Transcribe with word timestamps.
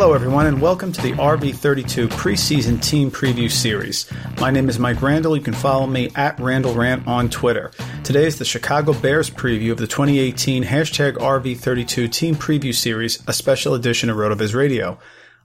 Hello, 0.00 0.12
everyone, 0.12 0.46
and 0.46 0.62
welcome 0.62 0.92
to 0.92 1.02
the 1.02 1.10
RV32 1.14 2.06
preseason 2.10 2.80
team 2.80 3.10
preview 3.10 3.50
series. 3.50 4.08
My 4.38 4.48
name 4.48 4.68
is 4.68 4.78
Mike 4.78 5.02
Randall. 5.02 5.36
You 5.36 5.42
can 5.42 5.52
follow 5.52 5.88
me 5.88 6.08
at 6.14 6.38
Randall 6.38 6.72
Rant 6.72 7.08
on 7.08 7.28
Twitter. 7.28 7.72
Today 8.04 8.24
is 8.24 8.38
the 8.38 8.44
Chicago 8.44 8.92
Bears 8.92 9.28
preview 9.28 9.72
of 9.72 9.78
the 9.78 9.88
2018 9.88 10.62
hashtag 10.62 11.14
RV32 11.14 12.12
team 12.12 12.36
preview 12.36 12.72
series, 12.72 13.20
a 13.26 13.32
special 13.32 13.74
edition 13.74 14.08
of 14.08 14.16
RotoViz 14.16 14.54
Radio. 14.54 15.00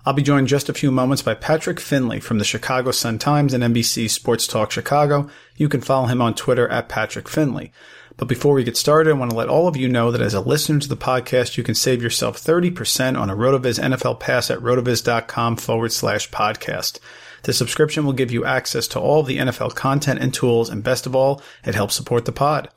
I'll 0.06 0.14
be 0.14 0.22
joined 0.22 0.50
just 0.50 0.70
a 0.70 0.74
few 0.74 0.92
moments 0.92 1.24
by 1.24 1.34
Patrick 1.34 1.80
Finley 1.80 2.20
from 2.20 2.38
the 2.38 2.46
Chicago 2.46 2.92
Sun-Times 2.92 3.56
and 3.56 3.64
NBC 3.64 4.08
Sports 4.08 4.46
Talk 4.46 4.70
Chicago. 4.70 5.30
You 5.56 5.68
can 5.68 5.82
follow 5.82 6.06
him 6.06 6.22
on 6.22 6.36
Twitter 6.36 6.68
at 6.68 6.90
Patrick 6.90 7.28
Finley. 7.28 7.72
But 8.18 8.28
before 8.28 8.54
we 8.54 8.64
get 8.64 8.78
started, 8.78 9.10
I 9.10 9.14
want 9.14 9.32
to 9.32 9.38
let 9.38 9.50
all 9.50 9.68
of 9.68 9.76
you 9.76 9.90
know 9.90 10.12
that 10.12 10.22
as 10.22 10.34
a 10.34 10.42
listener 10.42 10.80
to 10.80 10.88
the 10.88 10.96
podcast, 10.96 11.58
you 11.58 11.64
can 11.64 11.76
save 11.76 12.02
yourself 12.02 12.38
30% 12.38 13.20
on 13.20 13.30
a 13.30 13.36
RotoViz 13.36 13.80
NFL 13.80 14.20
pass 14.20 14.52
at 14.52 14.60
rotoviz.com 14.60 15.58
forward 15.58 15.92
slash 15.92 16.30
podcast. 16.30 17.00
The 17.44 17.54
subscription 17.54 18.06
will 18.06 18.14
give 18.14 18.32
you 18.32 18.46
access 18.46 18.88
to 18.90 19.00
all 19.00 19.22
of 19.22 19.28
the 19.28 19.38
NFL 19.38 19.76
content 19.76 20.20
and 20.20 20.34
tools, 20.34 20.70
and 20.70 20.84
best 20.84 21.06
of 21.06 21.16
all, 21.16 21.42
it 21.66 21.76
helps 21.76 21.96
support 21.96 22.26
the 22.26 22.32
pod. 22.32 22.70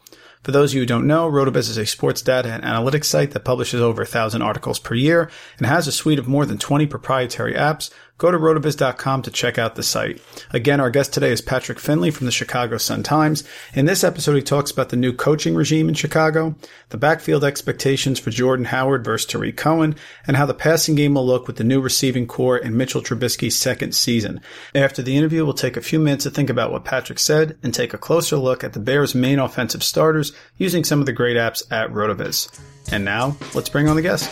For 0.42 0.52
those 0.52 0.70
of 0.70 0.74
you 0.76 0.82
who 0.82 0.86
don't 0.86 1.08
know, 1.08 1.28
RotoViz 1.28 1.68
is 1.68 1.76
a 1.76 1.84
sports 1.84 2.22
data 2.22 2.52
and 2.52 2.62
analytics 2.62 3.06
site 3.06 3.32
that 3.32 3.44
publishes 3.44 3.80
over 3.80 4.02
a 4.02 4.06
thousand 4.06 4.42
articles 4.42 4.78
per 4.78 4.94
year 4.94 5.28
and 5.58 5.66
has 5.66 5.88
a 5.88 5.92
suite 5.92 6.20
of 6.20 6.28
more 6.28 6.46
than 6.46 6.56
20 6.56 6.86
proprietary 6.86 7.54
apps 7.54 7.90
Go 8.18 8.30
to 8.30 8.38
rotoviz.com 8.38 9.22
to 9.22 9.30
check 9.30 9.58
out 9.58 9.74
the 9.74 9.82
site. 9.82 10.22
Again, 10.50 10.80
our 10.80 10.88
guest 10.88 11.12
today 11.12 11.30
is 11.30 11.42
Patrick 11.42 11.78
Finley 11.78 12.10
from 12.10 12.24
the 12.24 12.32
Chicago 12.32 12.78
Sun-Times. 12.78 13.44
In 13.74 13.84
this 13.84 14.02
episode, 14.02 14.36
he 14.36 14.42
talks 14.42 14.70
about 14.70 14.88
the 14.88 14.96
new 14.96 15.12
coaching 15.12 15.54
regime 15.54 15.88
in 15.88 15.94
Chicago, 15.94 16.54
the 16.88 16.96
backfield 16.96 17.44
expectations 17.44 18.18
for 18.18 18.30
Jordan 18.30 18.66
Howard 18.66 19.04
versus 19.04 19.26
Tarik 19.26 19.58
Cohen, 19.58 19.96
and 20.26 20.36
how 20.36 20.46
the 20.46 20.54
passing 20.54 20.94
game 20.94 21.14
will 21.14 21.26
look 21.26 21.46
with 21.46 21.56
the 21.56 21.64
new 21.64 21.80
receiving 21.80 22.26
corps 22.26 22.56
in 22.56 22.76
Mitchell 22.76 23.02
Trubisky's 23.02 23.58
second 23.58 23.94
season. 23.94 24.40
After 24.74 25.02
the 25.02 25.16
interview, 25.16 25.44
we'll 25.44 25.52
take 25.52 25.76
a 25.76 25.82
few 25.82 25.98
minutes 25.98 26.24
to 26.24 26.30
think 26.30 26.48
about 26.48 26.72
what 26.72 26.86
Patrick 26.86 27.18
said 27.18 27.58
and 27.62 27.74
take 27.74 27.92
a 27.92 27.98
closer 27.98 28.36
look 28.36 28.64
at 28.64 28.72
the 28.72 28.80
Bears' 28.80 29.14
main 29.14 29.38
offensive 29.38 29.82
starters 29.82 30.32
using 30.56 30.84
some 30.84 31.00
of 31.00 31.06
the 31.06 31.12
great 31.12 31.36
apps 31.36 31.70
at 31.70 31.90
RotoViz. 31.90 32.60
And 32.90 33.04
now, 33.04 33.36
let's 33.54 33.68
bring 33.68 33.88
on 33.88 33.96
the 33.96 34.02
guest. 34.02 34.30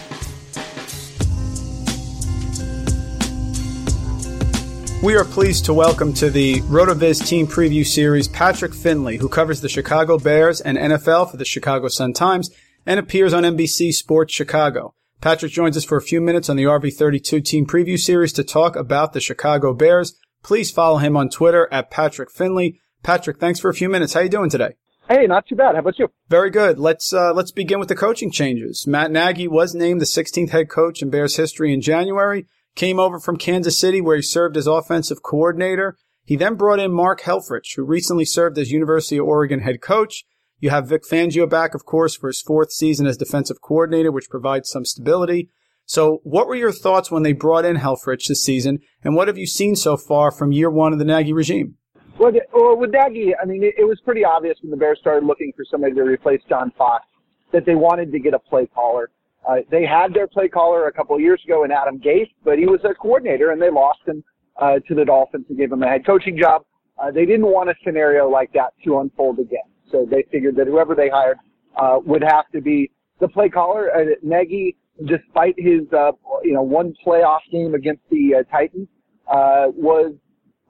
We 5.05 5.17
are 5.17 5.25
pleased 5.25 5.67
to 5.67 5.75
welcome 5.75 6.15
to 6.15 6.31
the 6.31 6.63
RotoViz 6.63 7.29
Team 7.29 7.47
Preview 7.47 7.87
Series 7.87 8.27
Patrick 8.27 8.73
Finley, 8.73 9.19
who 9.19 9.29
covers 9.29 9.61
the 9.61 9.69
Chicago 9.69 10.17
Bears 10.19 10.63
and 10.63 10.79
NFL 10.79 11.31
for 11.31 11.37
the 11.37 11.45
Chicago 11.45 11.89
Sun-Times 11.89 12.49
and 12.87 12.99
appears 12.99 13.35
on 13.35 13.43
NBC 13.43 13.93
Sports 13.93 14.33
Chicago. 14.33 14.95
Patrick 15.21 15.53
joins 15.53 15.77
us 15.77 15.85
for 15.85 15.99
a 15.99 16.03
few 16.03 16.23
minutes 16.23 16.49
on 16.49 16.57
the 16.57 16.65
RV32 16.65 17.45
Team 17.45 17.67
Preview 17.67 17.99
Series 17.99 18.33
to 18.33 18.43
talk 18.43 18.77
about 18.77 19.13
the 19.13 19.21
Chicago 19.21 19.75
Bears. 19.75 20.19
Please 20.43 20.71
follow 20.71 20.97
him 20.97 21.19
on 21.19 21.29
Twitter 21.29 21.69
at 21.71 21.91
Patrick 21.91 22.31
Finley. 22.31 22.81
Patrick, 23.03 23.39
thanks 23.39 23.61
for 23.61 23.69
a 23.69 23.75
few 23.75 23.91
minutes. 23.91 24.15
How 24.15 24.21
you 24.21 24.31
doing 24.31 24.49
today? 24.49 24.77
Hey, 25.07 25.27
not 25.27 25.47
too 25.47 25.55
bad. 25.55 25.75
How 25.75 25.81
about 25.81 25.99
you? 25.99 26.09
Very 26.31 26.49
good. 26.49 26.79
Let's 26.79 27.13
uh, 27.13 27.35
let's 27.35 27.51
begin 27.51 27.79
with 27.79 27.89
the 27.89 27.95
coaching 27.95 28.31
changes. 28.31 28.87
Matt 28.87 29.11
Nagy 29.11 29.49
was 29.49 29.75
named 29.75 30.01
the 30.01 30.07
16th 30.07 30.49
head 30.49 30.71
coach 30.71 31.03
in 31.03 31.11
Bears 31.11 31.37
history 31.37 31.75
in 31.75 31.83
January 31.83 32.47
came 32.75 32.99
over 32.99 33.19
from 33.19 33.37
Kansas 33.37 33.79
City 33.79 34.01
where 34.01 34.17
he 34.17 34.23
served 34.23 34.57
as 34.57 34.67
offensive 34.67 35.23
coordinator. 35.23 35.97
He 36.25 36.37
then 36.37 36.55
brought 36.55 36.81
in 36.81 36.93
Mark 36.93 37.23
Helfrich, 37.23 37.77
who 37.77 37.85
recently 37.85 38.25
served 38.25 38.59
as 38.59 38.71
University 38.71 39.19
of 39.19 39.27
Oregon 39.27 39.61
head 39.61 39.81
coach. 39.81 40.25
You 40.59 40.71
have 40.71 40.89
Vic 40.89 41.03
Fangio 41.05 41.49
back, 41.49 41.75
of 41.75 41.85
course, 41.85 42.17
for 42.17 42.29
his 42.29 42.41
fourth 42.41 42.73
season 42.73 43.07
as 43.07 43.17
defensive 43.19 43.61
coordinator, 43.61 44.11
which 44.11 44.31
provides 44.31 44.71
some 44.71 44.85
stability. 44.85 45.51
So 45.85 46.21
what 46.23 46.47
were 46.47 46.55
your 46.55 46.73
thoughts 46.73 47.11
when 47.11 47.23
they 47.23 47.35
brought 47.35 47.67
in 47.67 47.77
Helfrich 47.77 48.29
this 48.29 48.43
season, 48.43 48.79
and 49.03 49.15
what 49.15 49.29
have 49.29 49.37
you 49.37 49.47
seen 49.47 49.77
so 49.77 49.99
far 49.99 50.31
from 50.31 50.53
year 50.53 50.71
one 50.71 50.95
of 50.95 50.99
the 50.99 51.05
Nagy 51.05 51.35
regime? 51.35 51.77
Well, 52.19 52.33
with 52.79 52.91
Nagy, 52.93 53.35
I 53.37 53.45
mean, 53.45 53.63
it 53.63 53.87
was 53.87 54.01
pretty 54.05 54.25
obvious 54.25 54.57
when 54.63 54.71
the 54.71 54.77
Bears 54.79 54.99
started 55.01 55.27
looking 55.27 55.53
for 55.55 55.65
somebody 55.71 55.95
to 55.95 56.03
replace 56.03 56.41
John 56.49 56.73
Fox 56.79 57.05
that 57.53 57.67
they 57.67 57.75
wanted 57.75 58.13
to 58.13 58.19
get 58.19 58.33
a 58.33 58.39
play 58.39 58.67
caller. 58.67 59.11
Uh, 59.49 59.57
they 59.71 59.85
had 59.85 60.15
their 60.15 60.27
play 60.27 60.49
caller 60.49 60.87
a 60.87 60.93
couple 60.93 61.15
of 61.15 61.21
years 61.21 61.41
ago 61.45 61.65
in 61.65 61.71
Adam 61.71 61.99
Gase, 61.99 62.31
but 62.45 62.59
he 62.59 62.67
was 62.67 62.81
a 62.85 62.95
coordinator 62.95 63.51
and 63.51 63.61
they 63.61 63.71
lost 63.71 64.01
him 64.07 64.25
uh, 64.61 64.79
to 64.89 64.95
the 64.95 65.05
Dolphins 65.05 65.47
and 65.49 65.59
gave 65.59 65.71
him 65.71 65.83
a 65.83 65.89
head 65.89 66.07
coaching 66.07 66.39
job. 66.39 66.65
Uh, 66.99 67.11
they 67.11 67.27
didn't 67.27 67.47
want 67.47 67.69
a 67.69 67.75
scenario 67.85 68.29
like 68.29 68.53
that 68.53 68.73
to 68.85 69.01
unfold 69.01 69.39
again. 69.39 69.67
So 69.91 70.07
they 70.09 70.25
figured 70.31 70.57
that 70.57 70.67
whoever 70.67 70.95
they 70.95 71.09
hired 71.09 71.39
uh, 71.77 71.99
would 72.05 72.23
have 72.23 72.49
to 72.53 72.61
be 72.61 72.91
the 73.21 73.29
play 73.29 73.49
caller. 73.49 73.91
Uh, 73.95 74.15
Nagy, 74.23 74.77
despite 75.07 75.55
his 75.59 75.83
uh, 75.93 76.13
you 76.43 76.55
know 76.55 76.63
one 76.63 76.95
playoff 77.05 77.41
game 77.51 77.75
against 77.75 78.03
the 78.11 78.37
uh, 78.37 78.43
Titans, 78.51 78.89
uh, 79.29 79.67
was 79.75 80.15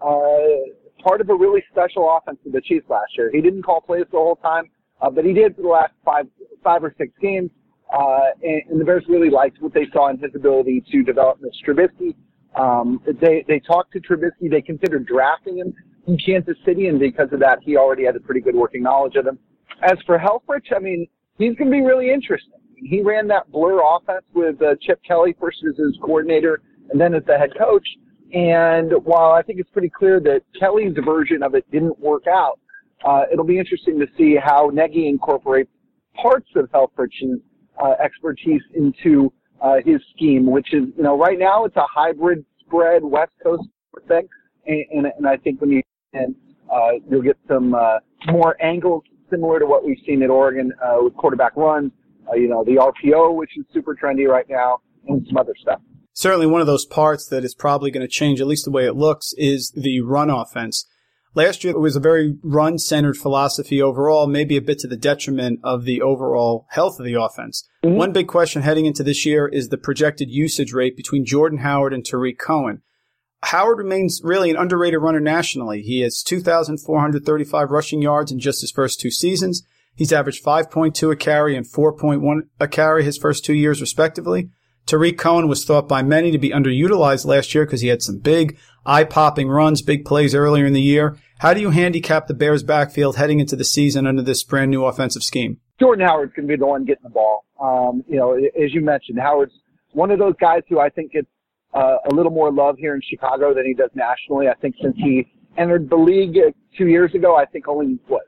uh, 0.01 1.03
part 1.03 1.21
of 1.21 1.29
a 1.29 1.35
really 1.35 1.63
special 1.71 2.17
offense 2.17 2.39
for 2.43 2.51
the 2.51 2.61
Chiefs 2.61 2.87
last 2.89 3.17
year. 3.17 3.31
He 3.33 3.41
didn't 3.41 3.63
call 3.63 3.81
plays 3.81 4.05
the 4.11 4.19
whole 4.19 4.37
time, 4.37 4.71
uh, 5.01 5.11
but 5.11 5.25
he 5.25 5.33
did 5.33 5.57
for 5.57 5.63
the 5.63 5.69
last 5.69 5.93
five 6.05 6.27
five 6.63 6.83
or 6.83 6.95
six 6.99 7.13
games. 7.21 7.51
Uh, 7.95 8.31
and, 8.43 8.63
and 8.71 8.81
the 8.81 8.85
Bears 8.85 9.05
really 9.09 9.31
liked 9.31 9.61
what 9.61 9.73
they 9.73 9.87
saw 9.93 10.09
in 10.11 10.19
his 10.19 10.33
ability 10.35 10.83
to 10.91 11.03
develop 11.05 11.39
Mr. 11.41 11.69
Trubisky. 11.69 12.15
Um, 12.59 13.01
they 13.21 13.45
they 13.47 13.61
talked 13.61 13.93
to 13.93 14.01
Trubisky. 14.01 14.51
They 14.51 14.63
considered 14.63 15.07
drafting 15.07 15.59
him 15.59 15.75
in 16.07 16.19
Kansas 16.19 16.57
City, 16.65 16.89
and 16.89 16.99
because 16.99 17.29
of 17.33 17.41
that, 17.41 17.59
he 17.63 17.77
already 17.77 18.05
had 18.05 18.17
a 18.17 18.21
pretty 18.21 18.41
good 18.41 18.55
working 18.55 18.83
knowledge 18.83 19.17
of 19.17 19.27
him. 19.27 19.39
As 19.83 19.99
for 20.07 20.19
Helfrich, 20.19 20.75
I 20.75 20.79
mean, 20.79 21.07
he's 21.39 21.55
going 21.57 21.71
to 21.71 21.77
be 21.77 21.83
really 21.83 22.11
interesting. 22.11 22.61
He 22.77 23.03
ran 23.03 23.29
that 23.29 23.51
blur 23.51 23.81
offense 23.81 24.25
with 24.35 24.61
uh, 24.61 24.75
Chip 24.83 25.01
Kelly 25.07 25.35
first 25.41 25.59
as 25.69 25.77
his 25.77 25.97
coordinator 26.01 26.61
and 26.91 27.01
then 27.01 27.15
as 27.15 27.23
the 27.27 27.39
head 27.39 27.51
coach. 27.59 27.87
And 28.33 28.93
while 29.05 29.33
I 29.33 29.43
think 29.43 29.61
it's 29.61 29.71
pretty 29.71 29.91
clear 29.91 30.21
that 30.21 30.43
Kelly's 30.59 30.95
version 31.05 31.43
of 31.43 31.55
it 31.55 31.69
didn't 31.71 31.99
work 31.99 32.27
out, 32.27 32.59
uh, 33.05 33.23
it'll 33.33 33.45
be 33.45 33.59
interesting 33.59 33.99
to 34.01 34.07
see 34.19 34.37
how 34.37 34.71
Nagy 34.73 35.09
incorporates 35.09 35.71
parts 36.21 36.49
of 36.57 36.69
Helfrich's 36.73 37.41
expertise 38.03 38.63
into 38.75 39.33
uh, 39.61 39.77
his 39.85 40.01
scheme, 40.15 40.47
which 40.47 40.73
is, 40.73 40.85
you 40.97 41.03
know, 41.03 41.19
right 41.19 41.39
now 41.39 41.65
it's 41.65 41.77
a 41.77 41.87
hybrid 41.93 42.45
spread 42.61 43.03
West 43.03 43.33
Coast 43.43 43.65
thing, 44.09 44.29
and, 44.67 44.85
and, 44.91 45.07
and 45.19 45.27
I 45.27 45.37
think 45.37 45.61
when 45.61 45.71
you 45.71 45.83
and 46.13 46.35
uh, 46.73 46.93
you'll 47.11 47.23
get 47.23 47.37
some 47.49 47.75
uh, 47.75 47.99
more 48.31 48.61
angles 48.63 49.03
similar 49.31 49.59
to 49.59 49.67
what 49.67 49.85
we've 49.85 49.99
seen 50.07 50.23
at 50.23 50.31
Oregon 50.31 50.73
uh, 50.83 50.99
with 51.01 51.15
quarterback 51.17 51.57
runs, 51.57 51.93
uh, 52.31 52.35
you 52.35 52.49
know, 52.49 52.65
the 52.65 52.77
RPO, 52.77 53.37
which 53.37 53.51
is 53.57 53.65
super 53.73 53.95
trendy 53.95 54.29
right 54.29 54.49
now, 54.49 54.79
and 55.09 55.27
some 55.27 55.37
other 55.37 55.55
stuff. 55.61 55.81
Certainly, 56.13 56.47
one 56.47 56.61
of 56.61 56.67
those 56.67 56.87
parts 56.87 57.27
that 57.27 57.45
is 57.45 57.55
probably 57.55 57.91
going 57.91 58.07
to 58.07 58.11
change, 58.11 58.41
at 58.41 58.47
least 58.47 58.65
the 58.65 58.71
way 58.71 58.87
it 58.87 58.95
looks, 58.95 59.33
is 59.37 59.73
the 59.75 60.01
run 60.01 60.31
offense. 60.31 60.87
Last 61.37 61.65
year, 61.65 61.73
it 61.73 61.81
was 61.81 61.97
a 61.97 62.01
very 62.01 62.37
run 62.45 62.79
centered 62.79 63.17
philosophy 63.17 63.83
overall, 63.83 64.29
maybe 64.29 64.57
a 64.57 64.63
bit 64.63 64.79
to 64.81 64.89
the 64.89 64.97
detriment 64.97 65.59
of 65.65 65.85
the 65.85 66.01
overall 66.01 66.67
health 66.71 67.01
of 67.01 67.07
the 67.07 67.21
offense. 67.21 67.69
Mm-hmm. 67.85 67.97
One 67.97 68.13
big 68.13 68.29
question 68.29 68.63
heading 68.63 68.87
into 68.87 69.03
this 69.03 69.27
year 69.27 69.49
is 69.49 69.69
the 69.69 69.77
projected 69.77 70.31
usage 70.31 70.73
rate 70.73 70.97
between 70.97 71.25
Jordan 71.25 71.59
Howard 71.59 71.93
and 71.93 72.05
Tarik 72.05 72.39
Cohen. 72.39 72.83
Howard 73.43 73.79
remains 73.79 74.21
really 74.23 74.49
an 74.51 74.57
underrated 74.57 75.03
runner 75.03 75.21
nationally. 75.21 75.83
He 75.83 76.01
has 76.01 76.23
2,435 76.23 77.71
rushing 77.71 78.01
yards 78.01 78.31
in 78.31 78.39
just 78.39 78.61
his 78.61 78.71
first 78.71 79.01
two 79.01 79.11
seasons. 79.11 79.65
He's 79.95 80.13
averaged 80.13 80.45
5.2 80.45 81.13
a 81.13 81.17
carry 81.17 81.57
and 81.57 81.67
4.1 81.67 82.43
a 82.61 82.69
carry 82.69 83.05
his 83.05 83.19
first 83.19 83.45
two 83.45 83.55
years, 83.55 83.81
respectively. 83.81 84.51
Tarik 84.87 85.19
Cohen 85.19 85.49
was 85.49 85.65
thought 85.65 85.89
by 85.89 86.03
many 86.03 86.31
to 86.31 86.39
be 86.39 86.51
underutilized 86.51 87.25
last 87.25 87.55
year 87.55 87.65
because 87.65 87.81
he 87.81 87.89
had 87.89 88.03
some 88.03 88.19
big, 88.19 88.59
eye-popping 88.87 89.49
runs, 89.49 89.83
big 89.83 90.05
plays 90.05 90.35
earlier 90.35 90.67
in 90.67 90.73
the 90.73 90.81
year. 90.81 91.17
How 91.39 91.55
do 91.55 91.61
you 91.61 91.71
handicap 91.71 92.27
the 92.27 92.35
Bears' 92.35 92.63
backfield 92.63 93.17
heading 93.17 93.41
into 93.41 93.57
the 93.57 93.65
season 93.65 94.07
under 94.07 94.23
this 94.23 94.43
brand 94.43 94.71
new 94.71 94.85
offensive 94.85 95.23
scheme? 95.23 95.61
Jordan 95.81 96.07
Howard's 96.07 96.33
going 96.35 96.47
to 96.47 96.53
be 96.53 96.59
the 96.59 96.67
one 96.67 96.85
getting 96.85 97.03
the 97.03 97.11
ball. 97.11 97.45
Um, 97.61 98.05
you 98.09 98.17
know, 98.17 98.35
as 98.35 98.73
you 98.73 98.81
mentioned, 98.81 99.19
Howard's 99.19 99.53
one 99.93 100.11
of 100.11 100.19
those 100.19 100.35
guys 100.41 100.63
who 100.69 100.79
I 100.79 100.89
think 100.89 101.13
gets 101.13 101.27
uh, 101.75 101.97
a 102.11 102.15
little 102.15 102.33
more 102.33 102.53
love 102.53 102.77
here 102.79 102.95
in 102.95 103.01
Chicago 103.09 103.53
than 103.55 103.67
he 103.67 103.75
does 103.75 103.91
nationally. 103.95 104.49
I 104.49 104.55
think 104.55 104.77
since 104.81 104.97
he 104.97 105.27
entered 105.59 105.91
the 105.91 105.97
league 105.97 106.37
two 106.79 106.87
years 106.87 107.15
ago, 107.15 107.37
I 107.37 107.45
think 107.47 107.69
only 107.69 107.99
what 108.07 108.23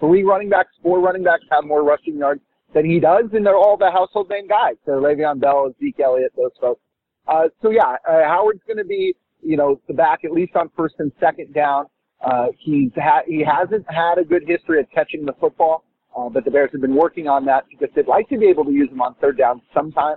three 0.00 0.22
running 0.22 0.48
backs, 0.48 0.70
four 0.82 1.00
running 1.00 1.22
backs 1.22 1.44
have 1.50 1.64
more 1.64 1.82
rushing 1.82 2.18
yards 2.18 2.40
than 2.74 2.84
he 2.84 3.00
does, 3.00 3.24
and 3.32 3.46
they're 3.46 3.56
all 3.56 3.76
the 3.76 3.90
household 3.90 4.28
name 4.30 4.46
guys. 4.46 4.74
So 4.84 4.92
Le'Veon 4.92 5.40
Bell, 5.40 5.74
Zeke 5.80 6.00
Elliott, 6.00 6.32
those 6.36 6.50
folks. 6.60 6.80
Uh, 7.26 7.44
so 7.62 7.70
yeah, 7.70 7.96
uh, 8.08 8.24
Howard's 8.24 8.60
going 8.66 8.78
to 8.78 8.84
be, 8.84 9.14
you 9.42 9.56
know, 9.56 9.80
the 9.88 9.94
back 9.94 10.24
at 10.24 10.32
least 10.32 10.56
on 10.56 10.70
first 10.76 10.96
and 10.98 11.12
second 11.20 11.54
down. 11.54 11.86
Uh, 12.24 12.46
he's 12.58 12.90
ha- 12.96 13.22
he 13.26 13.44
hasn't 13.44 13.84
had 13.88 14.18
a 14.18 14.24
good 14.24 14.42
history 14.46 14.80
of 14.80 14.86
catching 14.92 15.24
the 15.24 15.32
football, 15.40 15.84
uh, 16.16 16.28
but 16.28 16.44
the 16.44 16.50
Bears 16.50 16.70
have 16.72 16.80
been 16.80 16.94
working 16.94 17.28
on 17.28 17.44
that 17.44 17.64
because 17.70 17.88
they'd 17.94 18.08
like 18.08 18.28
to 18.28 18.38
be 18.38 18.46
able 18.46 18.64
to 18.64 18.72
use 18.72 18.90
him 18.90 19.00
on 19.00 19.14
third 19.20 19.38
down 19.38 19.62
sometime. 19.72 20.16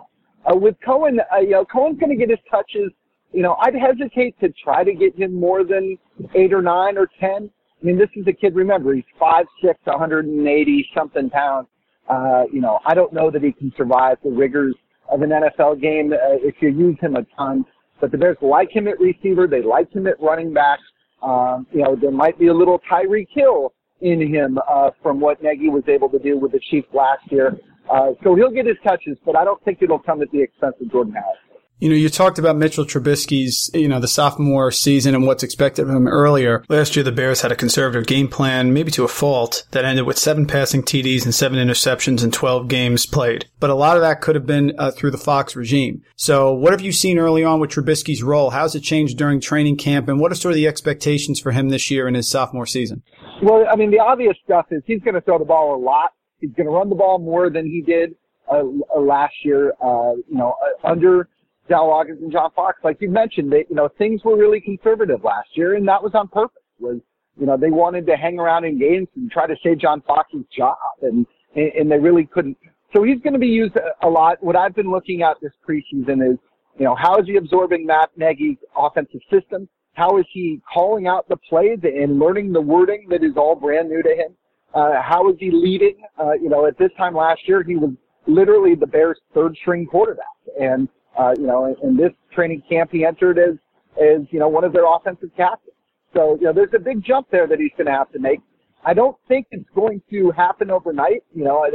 Uh, 0.50 0.56
with 0.56 0.76
Cohen, 0.84 1.20
uh, 1.32 1.40
you 1.40 1.52
know, 1.52 1.66
Cohen's 1.66 2.00
going 2.00 2.10
to 2.10 2.16
get 2.16 2.30
his 2.30 2.40
touches. 2.50 2.92
You 3.32 3.44
know, 3.44 3.56
I'd 3.62 3.76
hesitate 3.76 4.40
to 4.40 4.50
try 4.64 4.84
to 4.84 4.94
get 4.94 5.16
him 5.16 5.40
more 5.40 5.64
than 5.64 5.98
eight 6.36 6.54
or 6.54 6.62
nine 6.62 6.98
or 6.98 7.08
ten. 7.20 7.50
I 7.82 7.86
mean, 7.86 7.98
this 7.98 8.10
is 8.16 8.26
a 8.28 8.34
kid. 8.34 8.56
Remember, 8.56 8.94
he's 8.94 9.04
five 9.20 9.46
six, 9.64 9.80
180 9.84 10.90
something 10.96 11.30
pounds. 11.30 11.68
Uh, 12.10 12.44
you 12.52 12.62
know, 12.62 12.80
I 12.86 12.94
don't 12.94 13.14
know 13.14 13.30
that 13.32 13.44
he 13.44 13.52
can 13.52 13.72
survive 13.78 14.18
the 14.24 14.32
rigors 14.32 14.76
of 15.10 15.22
an 15.22 15.30
NFL 15.30 15.82
game 15.82 16.14
uh, 16.14 16.38
if 16.42 16.56
you 16.62 16.70
use 16.70 16.98
him 17.00 17.16
a 17.16 17.26
ton. 17.38 17.66
But 18.02 18.12
the 18.12 18.18
Bears 18.18 18.38
like 18.42 18.72
him 18.72 18.88
at 18.88 19.00
receiver. 19.00 19.48
They 19.48 19.62
like 19.62 19.92
him 19.94 20.08
at 20.08 20.20
running 20.20 20.54
back. 20.54 20.80
Um, 21.22 21.68
you 21.72 21.84
know, 21.84 21.96
there 21.96 22.12
might 22.12 22.38
be 22.40 22.48
a 22.48 22.54
little 22.54 22.82
Tyreek 22.92 23.28
Hill 23.30 23.74
in 24.02 24.28
him 24.34 24.58
uh, 24.70 24.90
from 25.04 25.20
what 25.20 25.42
Nagy 25.44 25.70
was 25.70 25.84
able 25.88 26.10
to 26.10 26.20
do 26.20 26.38
with 26.38 26.52
the 26.52 26.60
Chiefs 26.72 26.88
last 26.94 27.32
year. 27.32 27.56
Uh, 27.90 28.12
so 28.24 28.36
he'll 28.36 28.52
get 28.52 28.66
his 28.66 28.78
touches, 28.84 29.18
but 29.26 29.36
I 29.36 29.44
don't 29.44 29.64
think 29.64 29.80
it'll 29.82 30.00
come 30.00 30.22
at 30.22 30.32
the 30.32 30.42
expense 30.42 30.76
of 30.82 30.92
Jordan 30.92 31.14
Howard. 31.14 31.51
You 31.82 31.90
know, 31.90 31.96
you 31.96 32.10
talked 32.10 32.38
about 32.38 32.58
Mitchell 32.58 32.86
Trubisky's, 32.86 33.72
you 33.74 33.88
know, 33.88 34.00
the 34.00 34.08
sophomore 34.08 34.70
season 34.70 35.16
and 35.16 35.26
what's 35.26 35.42
expected 35.42 35.82
of 35.82 35.90
him 35.90 36.08
earlier. 36.08 36.64
Last 36.70 36.96
year, 36.96 37.02
the 37.02 37.12
Bears 37.12 37.42
had 37.42 37.52
a 37.52 37.56
conservative 37.56 38.06
game 38.06 38.28
plan, 38.28 38.72
maybe 38.72 38.92
to 38.92 39.04
a 39.04 39.08
fault, 39.08 39.66
that 39.72 39.84
ended 39.84 40.06
with 40.06 40.20
seven 40.20 40.46
passing 40.46 40.84
TDs 40.84 41.26
and 41.26 41.34
seven 41.34 41.58
interceptions 41.58 42.24
in 42.24 42.30
12 42.30 42.68
games 42.68 43.08
played. 43.08 43.48
But 43.60 43.72
a 43.72 43.74
lot 43.74 43.98
of 43.98 44.04
that 44.04 44.22
could 44.22 44.36
have 44.36 44.46
been 44.46 44.74
uh, 44.78 44.92
through 44.92 45.10
the 45.10 45.18
Fox 45.18 45.56
regime. 45.56 46.04
So 46.16 46.54
what 46.54 46.72
have 46.72 46.82
you 46.82 46.92
seen 46.92 47.18
early 47.18 47.44
on 47.44 47.60
with 47.60 47.72
Trubisky's 47.72 48.22
role? 48.22 48.52
How's 48.52 48.76
it 48.76 48.82
changed 48.82 49.18
during 49.18 49.42
training 49.42 49.78
camp? 49.78 50.08
And 50.08 50.20
what 50.20 50.32
are 50.32 50.36
sort 50.36 50.52
of 50.52 50.58
the 50.58 50.68
expectations 50.68 51.40
for 51.40 51.52
him 51.52 51.70
this 51.70 51.90
year 51.90 52.08
in 52.08 52.14
his 52.14 52.30
sophomore 52.30 52.68
season? 52.68 53.02
Well, 53.42 53.66
I 53.68 53.76
mean, 53.76 53.90
the 53.90 53.98
obvious 53.98 54.38
stuff 54.44 54.68
is 54.70 54.84
he's 54.86 55.02
going 55.02 55.16
to 55.16 55.22
throw 55.22 55.40
the 55.40 55.46
ball 55.46 55.76
a 55.76 55.82
lot. 55.84 56.12
He's 56.38 56.52
going 56.52 56.68
to 56.68 56.74
run 56.74 56.90
the 56.90 56.96
ball 56.96 57.18
more 57.18 57.50
than 57.50 57.66
he 57.66 57.82
did 57.82 58.14
uh, 58.52 58.62
last 59.00 59.34
year. 59.44 59.74
Uh, 59.84 60.14
you 60.30 60.38
know, 60.38 60.54
uh, 60.62 60.88
under 60.88 61.28
Dowell 61.72 61.90
Loggains 61.90 62.22
and 62.22 62.32
John 62.32 62.52
Fox, 62.56 62.80
like 62.84 62.98
you 63.00 63.10
mentioned, 63.10 63.52
they, 63.52 63.66
you 63.70 63.76
know, 63.76 63.90
things 63.98 64.22
were 64.24 64.38
really 64.38 64.60
conservative 64.60 65.24
last 65.24 65.50
year, 65.54 65.76
and 65.76 65.88
that 65.88 66.04
was 66.04 66.12
on 66.14 66.28
purpose. 66.28 66.62
Was 66.80 67.00
you 67.40 67.46
know 67.46 67.58
they 67.58 67.70
wanted 67.70 68.06
to 68.08 68.18
hang 68.18 68.40
around 68.40 68.66
in 68.66 68.78
games 68.78 69.08
and 69.16 69.32
try 69.32 69.48
to 69.48 69.56
save 69.64 69.80
John 69.80 70.02
Fox's 70.06 70.46
job, 70.56 70.78
and 71.02 71.26
and 71.56 71.90
they 71.92 71.98
really 71.98 72.26
couldn't. 72.26 72.58
So 72.94 73.04
he's 73.04 73.22
going 73.22 73.34
to 73.34 73.40
be 73.40 73.48
used 73.48 73.76
a 74.04 74.08
lot. 74.08 74.38
What 74.42 74.56
I've 74.56 74.76
been 74.76 74.92
looking 74.92 75.22
at 75.22 75.38
this 75.42 75.54
preseason 75.68 76.34
is, 76.34 76.38
you 76.78 76.86
know, 76.86 76.96
how 76.96 77.18
is 77.18 77.26
he 77.26 77.38
absorbing 77.38 77.86
Matt 77.86 78.10
Nagy's 78.18 78.58
offensive 78.76 79.22
system? 79.32 79.70
How 79.94 80.18
is 80.18 80.26
he 80.34 80.62
calling 80.74 81.08
out 81.08 81.28
the 81.30 81.38
plays 81.38 81.80
and 81.84 82.20
learning 82.20 82.52
the 82.52 82.62
wording 82.62 83.08
that 83.10 83.24
is 83.24 83.34
all 83.38 83.56
brand 83.56 83.90
new 83.90 84.02
to 84.04 84.10
him? 84.10 84.36
Uh, 84.74 85.02
how 85.02 85.30
is 85.30 85.36
he 85.40 85.52
leading? 85.52 85.96
Uh, 86.20 86.34
you 86.34 86.50
know, 86.50 86.66
at 86.66 86.78
this 86.78 86.92
time 86.98 87.16
last 87.16 87.42
year, 87.48 87.64
he 87.64 87.76
was 87.76 87.92
literally 88.28 88.76
the 88.76 88.88
Bears' 88.88 89.20
third 89.34 89.56
string 89.62 89.86
quarterback. 89.86 90.26
And, 90.60 90.88
uh, 91.20 91.34
you 91.38 91.48
know, 91.48 91.66
in, 91.66 91.90
in 91.90 91.98
this 91.98 92.12
training 92.34 92.64
camp, 92.68 92.90
he 92.92 93.06
entered 93.06 93.38
as, 93.38 93.56
as, 93.98 94.26
you 94.32 94.40
know, 94.40 94.48
one 94.48 94.64
of 94.64 94.74
their 94.74 94.86
offensive 94.86 95.30
captains. 95.36 95.76
So, 96.14 96.38
you 96.40 96.48
know, 96.48 96.54
there's 96.54 96.74
a 96.76 96.80
big 96.80 97.04
jump 97.04 97.28
there 97.32 97.48
that 97.48 97.60
he's 97.60 97.72
going 97.78 97.88
to 97.88 97.94
have 97.94 98.12
to 98.12 98.20
make. 98.20 98.40
I 98.86 98.94
don't 98.94 99.18
think 99.28 99.48
it's 99.52 99.70
going 99.76 100.02
to 100.10 100.32
happen 100.32 100.72
overnight. 100.72 101.24
You 101.34 101.44
know, 101.44 101.64
I, 101.64 101.70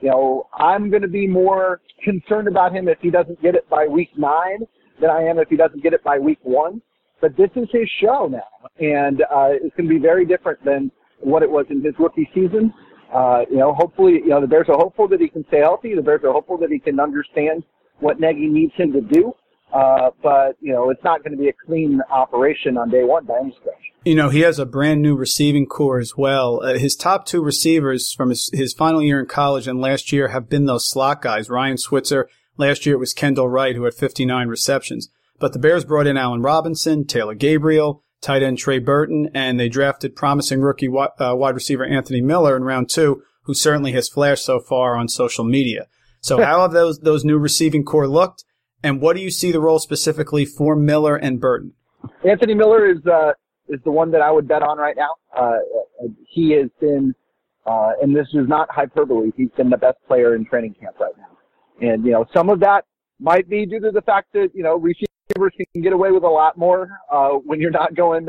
you 0.00 0.10
know, 0.10 0.48
I'm 0.54 0.90
going 0.90 1.02
to 1.02 1.08
be 1.08 1.26
more 1.26 1.80
concerned 2.04 2.48
about 2.48 2.74
him 2.74 2.88
if 2.88 2.98
he 3.00 3.10
doesn't 3.10 3.40
get 3.42 3.54
it 3.54 3.68
by 3.68 3.86
week 3.86 4.10
nine 4.16 4.60
than 5.00 5.10
I 5.10 5.22
am 5.22 5.38
if 5.38 5.48
he 5.48 5.56
doesn't 5.56 5.82
get 5.82 5.92
it 5.92 6.04
by 6.04 6.18
week 6.18 6.38
one. 6.42 6.82
But 7.20 7.36
this 7.36 7.50
is 7.54 7.68
his 7.70 7.88
show 8.00 8.28
now, 8.30 8.68
and 8.78 9.22
uh, 9.22 9.48
it's 9.50 9.76
going 9.76 9.88
to 9.88 9.94
be 9.94 9.98
very 9.98 10.24
different 10.24 10.64
than 10.64 10.90
what 11.20 11.42
it 11.42 11.50
was 11.50 11.66
in 11.68 11.84
his 11.84 11.94
rookie 11.98 12.28
season. 12.34 12.72
Uh, 13.14 13.42
you 13.50 13.58
know, 13.58 13.74
hopefully, 13.74 14.20
you 14.24 14.28
know, 14.28 14.40
the 14.40 14.46
Bears 14.46 14.66
are 14.68 14.76
hopeful 14.76 15.06
that 15.08 15.20
he 15.20 15.28
can 15.28 15.44
stay 15.48 15.58
healthy. 15.58 15.94
The 15.94 16.00
Bears 16.00 16.22
are 16.24 16.32
hopeful 16.32 16.56
that 16.58 16.70
he 16.70 16.78
can 16.78 16.98
understand 16.98 17.62
what 18.00 18.20
Nagy 18.20 18.48
needs 18.48 18.72
him 18.76 18.92
to 18.92 19.00
do. 19.00 19.32
Uh, 19.72 20.10
but, 20.22 20.56
you 20.60 20.72
know, 20.72 20.90
it's 20.90 21.02
not 21.04 21.22
going 21.22 21.32
to 21.32 21.38
be 21.38 21.48
a 21.48 21.52
clean 21.66 22.00
operation 22.10 22.76
on 22.76 22.90
day 22.90 23.04
one 23.04 23.24
by 23.24 23.38
any 23.40 23.54
stretch. 23.60 23.76
You 24.04 24.16
know, 24.16 24.28
he 24.28 24.40
has 24.40 24.58
a 24.58 24.66
brand 24.66 25.00
new 25.00 25.14
receiving 25.14 25.66
corps 25.66 26.00
as 26.00 26.16
well. 26.16 26.60
Uh, 26.62 26.78
his 26.78 26.96
top 26.96 27.24
two 27.26 27.42
receivers 27.42 28.12
from 28.12 28.30
his, 28.30 28.50
his 28.52 28.72
final 28.72 29.02
year 29.02 29.20
in 29.20 29.26
college 29.26 29.68
and 29.68 29.80
last 29.80 30.10
year 30.10 30.28
have 30.28 30.48
been 30.48 30.66
those 30.66 30.88
slot 30.88 31.22
guys. 31.22 31.48
Ryan 31.48 31.78
Switzer. 31.78 32.28
Last 32.56 32.84
year 32.84 32.96
it 32.96 32.98
was 32.98 33.14
Kendall 33.14 33.48
Wright 33.48 33.76
who 33.76 33.84
had 33.84 33.94
59 33.94 34.48
receptions. 34.48 35.08
But 35.38 35.52
the 35.52 35.58
Bears 35.58 35.84
brought 35.84 36.06
in 36.06 36.16
Allen 36.16 36.42
Robinson, 36.42 37.06
Taylor 37.06 37.34
Gabriel, 37.34 38.02
tight 38.20 38.42
end 38.42 38.58
Trey 38.58 38.78
Burton, 38.78 39.30
and 39.34 39.58
they 39.58 39.68
drafted 39.68 40.16
promising 40.16 40.60
rookie 40.60 40.88
uh, 40.88 41.34
wide 41.34 41.54
receiver 41.54 41.84
Anthony 41.84 42.20
Miller 42.20 42.56
in 42.56 42.64
round 42.64 42.90
two, 42.90 43.22
who 43.44 43.54
certainly 43.54 43.92
has 43.92 44.08
flashed 44.08 44.44
so 44.44 44.60
far 44.60 44.96
on 44.96 45.08
social 45.08 45.44
media. 45.44 45.86
So 46.20 46.42
how 46.42 46.62
have 46.62 46.72
those 46.72 46.98
those 47.00 47.24
new 47.24 47.38
receiving 47.38 47.84
corps 47.84 48.08
looked, 48.08 48.44
and 48.82 49.00
what 49.00 49.16
do 49.16 49.22
you 49.22 49.30
see 49.30 49.52
the 49.52 49.60
role 49.60 49.78
specifically 49.78 50.44
for 50.44 50.76
Miller 50.76 51.16
and 51.16 51.40
Burton? 51.40 51.72
Anthony 52.28 52.54
Miller 52.54 52.90
is 52.90 53.04
uh, 53.06 53.32
is 53.68 53.80
the 53.84 53.90
one 53.90 54.10
that 54.12 54.20
I 54.20 54.30
would 54.30 54.46
bet 54.46 54.62
on 54.62 54.78
right 54.78 54.96
now. 54.96 55.14
Uh, 55.36 55.58
he 56.28 56.52
has 56.52 56.70
been, 56.80 57.14
uh, 57.66 57.92
and 58.02 58.14
this 58.14 58.28
is 58.34 58.48
not 58.48 58.68
hyperbole. 58.70 59.30
He's 59.36 59.50
been 59.56 59.70
the 59.70 59.76
best 59.76 59.98
player 60.06 60.34
in 60.34 60.44
training 60.44 60.74
camp 60.80 60.96
right 61.00 61.12
now, 61.16 61.88
and 61.88 62.04
you 62.04 62.12
know 62.12 62.26
some 62.34 62.50
of 62.50 62.60
that 62.60 62.84
might 63.18 63.48
be 63.48 63.66
due 63.66 63.80
to 63.80 63.90
the 63.90 64.02
fact 64.02 64.32
that 64.34 64.50
you 64.54 64.62
know 64.62 64.76
receivers 64.76 65.52
can 65.72 65.82
get 65.82 65.92
away 65.92 66.10
with 66.10 66.24
a 66.24 66.28
lot 66.28 66.58
more 66.58 66.90
uh, 67.10 67.30
when 67.30 67.60
you're 67.60 67.70
not 67.70 67.94
going 67.94 68.26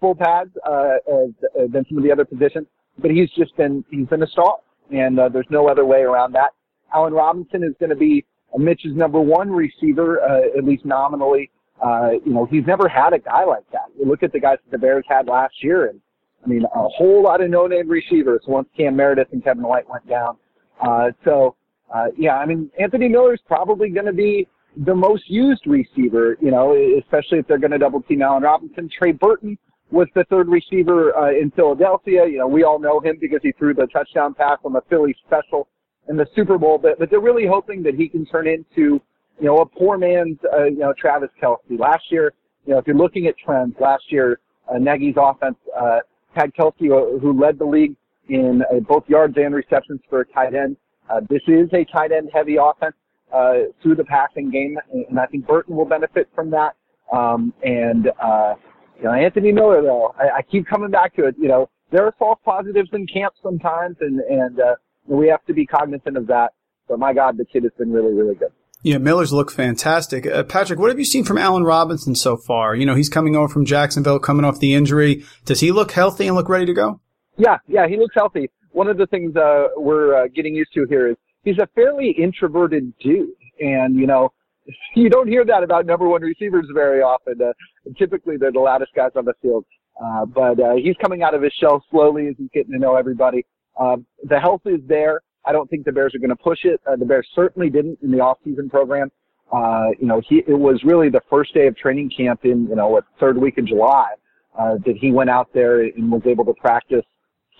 full 0.00 0.14
pads 0.14 0.50
uh, 0.68 0.96
as, 1.08 1.30
than 1.72 1.84
some 1.88 1.98
of 1.98 2.04
the 2.04 2.12
other 2.12 2.24
positions. 2.24 2.66
But 2.98 3.10
he's 3.10 3.30
just 3.36 3.56
been 3.56 3.84
he's 3.90 4.06
been 4.06 4.22
a 4.22 4.26
star, 4.28 4.58
and 4.92 5.18
uh, 5.18 5.28
there's 5.28 5.50
no 5.50 5.68
other 5.68 5.84
way 5.84 6.00
around 6.00 6.32
that. 6.32 6.50
Allen 6.94 7.12
Robinson 7.12 7.62
is 7.62 7.74
going 7.78 7.90
to 7.90 7.96
be 7.96 8.24
Mitch's 8.56 8.94
number 8.94 9.20
one 9.20 9.50
receiver, 9.50 10.22
uh, 10.22 10.56
at 10.56 10.64
least 10.64 10.84
nominally. 10.84 11.50
Uh, 11.84 12.10
you 12.24 12.32
know, 12.32 12.46
he's 12.46 12.64
never 12.66 12.88
had 12.88 13.12
a 13.12 13.18
guy 13.18 13.44
like 13.44 13.68
that. 13.72 13.86
You 13.98 14.06
look 14.06 14.22
at 14.22 14.32
the 14.32 14.40
guys 14.40 14.58
that 14.64 14.70
the 14.70 14.78
Bears 14.78 15.04
had 15.08 15.26
last 15.26 15.54
year, 15.62 15.86
and 15.86 16.00
I 16.44 16.48
mean, 16.48 16.64
a 16.64 16.88
whole 16.88 17.22
lot 17.22 17.40
of 17.40 17.50
no-name 17.50 17.88
receivers 17.88 18.42
once 18.46 18.68
Cam 18.76 18.96
Meredith 18.96 19.28
and 19.32 19.42
Kevin 19.42 19.64
White 19.64 19.88
went 19.88 20.08
down. 20.08 20.36
Uh, 20.80 21.10
so, 21.24 21.56
uh, 21.92 22.06
yeah, 22.16 22.36
I 22.36 22.46
mean, 22.46 22.70
Anthony 22.78 23.08
Miller 23.08 23.34
is 23.34 23.40
probably 23.46 23.88
going 23.88 24.06
to 24.06 24.12
be 24.12 24.46
the 24.84 24.94
most 24.94 25.24
used 25.28 25.66
receiver, 25.66 26.36
you 26.40 26.50
know, 26.50 26.76
especially 27.00 27.38
if 27.38 27.46
they're 27.46 27.58
going 27.58 27.70
to 27.70 27.78
double 27.78 28.02
team 28.02 28.22
Allen 28.22 28.42
Robinson. 28.42 28.88
Trey 28.96 29.12
Burton 29.12 29.58
was 29.90 30.08
the 30.14 30.24
third 30.24 30.48
receiver 30.48 31.16
uh, 31.16 31.30
in 31.30 31.50
Philadelphia. 31.52 32.26
You 32.26 32.38
know, 32.38 32.48
we 32.48 32.64
all 32.64 32.78
know 32.78 33.00
him 33.00 33.16
because 33.20 33.40
he 33.42 33.52
threw 33.52 33.74
the 33.74 33.86
touchdown 33.86 34.34
pass 34.34 34.58
on 34.64 34.72
the 34.72 34.80
Philly 34.90 35.14
special 35.26 35.68
in 36.08 36.16
the 36.16 36.26
Super 36.34 36.58
Bowl. 36.58 36.78
But, 36.78 36.98
but 36.98 37.10
they're 37.10 37.20
really 37.20 37.46
hoping 37.46 37.82
that 37.84 37.94
he 37.94 38.08
can 38.08 38.26
turn 38.26 38.46
into, 38.46 39.00
you 39.40 39.46
know, 39.46 39.58
a 39.58 39.66
poor 39.66 39.98
man's, 39.98 40.38
uh, 40.52 40.64
you 40.64 40.78
know, 40.78 40.92
Travis 40.98 41.30
Kelce. 41.42 41.78
Last 41.78 42.04
year, 42.10 42.32
you 42.66 42.72
know, 42.72 42.78
if 42.78 42.86
you're 42.86 42.96
looking 42.96 43.26
at 43.26 43.34
trends, 43.36 43.74
last 43.80 44.04
year, 44.10 44.40
uh, 44.72 44.78
Nagy's 44.78 45.16
offense 45.18 45.56
uh, 45.78 45.98
had 46.34 46.54
Kelsey, 46.54 46.90
uh, 46.90 47.18
who 47.20 47.38
led 47.38 47.58
the 47.58 47.64
league 47.64 47.96
in 48.28 48.62
uh, 48.70 48.80
both 48.80 49.04
yards 49.08 49.34
and 49.36 49.54
receptions 49.54 50.00
for 50.08 50.20
a 50.20 50.26
tight 50.26 50.54
end. 50.54 50.76
Uh, 51.10 51.20
this 51.28 51.42
is 51.46 51.68
a 51.72 51.84
tight 51.84 52.12
end 52.12 52.30
heavy 52.32 52.56
offense 52.56 52.94
uh, 53.32 53.54
through 53.82 53.94
the 53.94 54.04
passing 54.04 54.50
game, 54.50 54.78
and 54.92 55.18
I 55.18 55.26
think 55.26 55.46
Burton 55.46 55.76
will 55.76 55.84
benefit 55.84 56.28
from 56.34 56.50
that. 56.50 56.76
Um, 57.12 57.52
and 57.62 58.10
uh, 58.22 58.54
you 58.96 59.04
know, 59.04 59.12
Anthony 59.12 59.52
Miller, 59.52 59.82
though, 59.82 60.14
I, 60.18 60.38
I 60.38 60.42
keep 60.42 60.66
coming 60.66 60.90
back 60.90 61.14
to 61.16 61.26
it. 61.26 61.34
You 61.38 61.48
know, 61.48 61.68
there 61.92 62.06
are 62.06 62.14
false 62.18 62.38
positives 62.44 62.88
in 62.92 63.06
camp 63.06 63.34
sometimes, 63.42 63.96
and 64.00 64.20
and 64.20 64.60
uh, 64.60 64.74
we 65.06 65.28
have 65.28 65.44
to 65.46 65.54
be 65.54 65.66
cognizant 65.66 66.16
of 66.16 66.26
that. 66.28 66.52
But 66.88 66.98
my 66.98 67.14
God, 67.14 67.36
the 67.38 67.44
kid 67.44 67.62
has 67.62 67.72
been 67.78 67.92
really, 67.92 68.12
really 68.12 68.34
good. 68.34 68.52
Yeah, 68.82 68.98
Miller's 68.98 69.32
looked 69.32 69.54
fantastic. 69.54 70.26
Uh, 70.26 70.42
Patrick, 70.42 70.78
what 70.78 70.90
have 70.90 70.98
you 70.98 71.06
seen 71.06 71.24
from 71.24 71.38
Allen 71.38 71.64
Robinson 71.64 72.14
so 72.14 72.36
far? 72.36 72.74
You 72.74 72.84
know, 72.84 72.94
he's 72.94 73.08
coming 73.08 73.34
over 73.34 73.48
from 73.48 73.64
Jacksonville, 73.64 74.18
coming 74.18 74.44
off 74.44 74.60
the 74.60 74.74
injury. 74.74 75.24
Does 75.46 75.60
he 75.60 75.72
look 75.72 75.92
healthy 75.92 76.26
and 76.26 76.36
look 76.36 76.50
ready 76.50 76.66
to 76.66 76.74
go? 76.74 77.00
Yeah, 77.38 77.56
yeah, 77.66 77.88
he 77.88 77.96
looks 77.96 78.14
healthy. 78.14 78.50
One 78.72 78.88
of 78.88 78.98
the 78.98 79.06
things 79.06 79.34
uh, 79.36 79.68
we're 79.76 80.24
uh, 80.24 80.28
getting 80.34 80.54
used 80.54 80.74
to 80.74 80.84
here 80.90 81.08
is 81.08 81.16
he's 81.44 81.58
a 81.58 81.66
fairly 81.74 82.10
introverted 82.10 82.92
dude, 82.98 83.30
and 83.58 83.96
you 83.96 84.06
know, 84.06 84.32
you 84.94 85.08
don't 85.08 85.28
hear 85.28 85.46
that 85.46 85.62
about 85.62 85.86
number 85.86 86.06
one 86.06 86.20
receivers 86.20 86.66
very 86.74 87.00
often. 87.00 87.40
Uh, 87.40 87.52
typically, 87.98 88.36
they're 88.36 88.52
the 88.52 88.60
loudest 88.60 88.92
guys 88.94 89.12
on 89.16 89.24
the 89.24 89.34
field. 89.40 89.64
Uh, 90.02 90.26
but 90.26 90.58
uh, 90.60 90.74
he's 90.74 90.96
coming 91.00 91.22
out 91.22 91.34
of 91.34 91.42
his 91.42 91.52
shell 91.58 91.84
slowly 91.90 92.26
as 92.28 92.34
he's 92.36 92.50
getting 92.52 92.72
to 92.72 92.78
know 92.78 92.96
everybody. 92.96 93.46
Um, 93.78 94.06
the 94.24 94.38
health 94.38 94.62
is 94.64 94.80
there. 94.86 95.20
I 95.46 95.52
don't 95.52 95.68
think 95.68 95.84
the 95.84 95.92
Bears 95.92 96.14
are 96.14 96.18
going 96.18 96.30
to 96.30 96.36
push 96.36 96.64
it. 96.64 96.80
Uh, 96.86 96.96
the 96.96 97.04
Bears 97.04 97.28
certainly 97.34 97.68
didn't 97.68 97.98
in 98.02 98.10
the 98.10 98.20
off-season 98.20 98.70
program. 98.70 99.10
Uh, 99.52 99.88
you 100.00 100.06
know, 100.06 100.22
he 100.26 100.42
it 100.46 100.58
was 100.58 100.82
really 100.84 101.10
the 101.10 101.20
first 101.28 101.52
day 101.54 101.66
of 101.66 101.76
training 101.76 102.10
camp 102.16 102.44
in 102.44 102.66
you 102.66 102.74
know 102.74 102.88
what 102.88 103.04
third 103.20 103.36
week 103.36 103.58
of 103.58 103.66
July 103.66 104.14
uh, 104.58 104.76
that 104.86 104.96
he 104.98 105.12
went 105.12 105.30
out 105.30 105.48
there 105.52 105.82
and 105.82 106.10
was 106.10 106.22
able 106.26 106.44
to 106.46 106.54
practice 106.54 107.04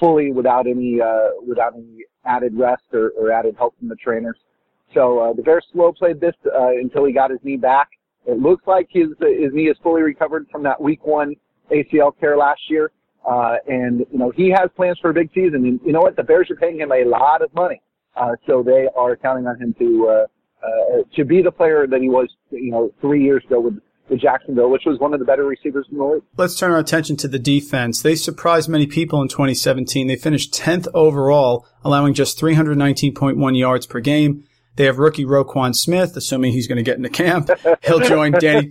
fully 0.00 0.32
without 0.32 0.66
any 0.66 1.00
uh, 1.00 1.30
without 1.46 1.74
any 1.74 2.04
added 2.24 2.56
rest 2.56 2.82
or, 2.92 3.12
or 3.18 3.30
added 3.30 3.54
help 3.56 3.78
from 3.78 3.88
the 3.88 3.96
trainers. 3.96 4.36
So 4.94 5.18
uh, 5.18 5.32
the 5.34 5.42
Bears 5.42 5.66
slow 5.72 5.92
played 5.92 6.20
this 6.20 6.34
uh, 6.46 6.68
until 6.68 7.04
he 7.04 7.12
got 7.12 7.30
his 7.30 7.40
knee 7.42 7.56
back. 7.56 7.90
It 8.26 8.38
looks 8.38 8.66
like 8.66 8.88
his 8.90 9.08
his 9.20 9.52
knee 9.52 9.68
is 9.68 9.76
fully 9.82 10.02
recovered 10.02 10.46
from 10.50 10.62
that 10.62 10.80
Week 10.80 11.04
One 11.04 11.34
ACL 11.70 12.18
tear 12.18 12.36
last 12.36 12.60
year. 12.68 12.90
Uh, 13.28 13.56
and, 13.66 14.00
you 14.12 14.18
know, 14.18 14.30
he 14.30 14.50
has 14.50 14.70
plans 14.76 14.98
for 15.00 15.10
a 15.10 15.14
big 15.14 15.30
season. 15.34 15.64
And 15.66 15.80
you 15.84 15.92
know 15.92 16.00
what? 16.00 16.16
The 16.16 16.22
Bears 16.22 16.50
are 16.50 16.56
paying 16.56 16.78
him 16.78 16.92
a 16.92 17.04
lot 17.04 17.42
of 17.42 17.52
money. 17.54 17.80
Uh, 18.16 18.32
so 18.46 18.62
they 18.62 18.88
are 18.96 19.16
counting 19.16 19.46
on 19.46 19.60
him 19.60 19.74
to, 19.78 20.08
uh, 20.08 20.66
uh, 20.66 21.02
to 21.16 21.24
be 21.24 21.42
the 21.42 21.50
player 21.50 21.86
that 21.86 22.00
he 22.00 22.08
was, 22.08 22.28
you 22.50 22.70
know, 22.70 22.92
three 23.00 23.22
years 23.22 23.42
ago 23.44 23.60
with, 23.60 23.74
with 24.08 24.20
Jacksonville, 24.20 24.70
which 24.70 24.84
was 24.86 25.00
one 25.00 25.12
of 25.12 25.20
the 25.20 25.26
better 25.26 25.44
receivers 25.44 25.86
in 25.90 25.98
the 25.98 26.04
league. 26.04 26.22
Let's 26.36 26.56
turn 26.56 26.70
our 26.70 26.78
attention 26.78 27.16
to 27.18 27.28
the 27.28 27.38
defense. 27.38 28.02
They 28.02 28.14
surprised 28.14 28.68
many 28.68 28.86
people 28.86 29.20
in 29.20 29.28
2017. 29.28 30.06
They 30.06 30.16
finished 30.16 30.54
10th 30.54 30.86
overall, 30.94 31.66
allowing 31.82 32.14
just 32.14 32.38
319.1 32.38 33.58
yards 33.58 33.86
per 33.86 34.00
game. 34.00 34.44
They 34.76 34.84
have 34.84 34.98
rookie 34.98 35.24
Roquan 35.24 35.74
Smith, 35.74 36.16
assuming 36.16 36.52
he's 36.52 36.66
going 36.66 36.76
to 36.76 36.82
get 36.82 36.96
into 36.96 37.08
camp. 37.08 37.50
He'll 37.84 38.00
join 38.00 38.32
Danny, 38.32 38.70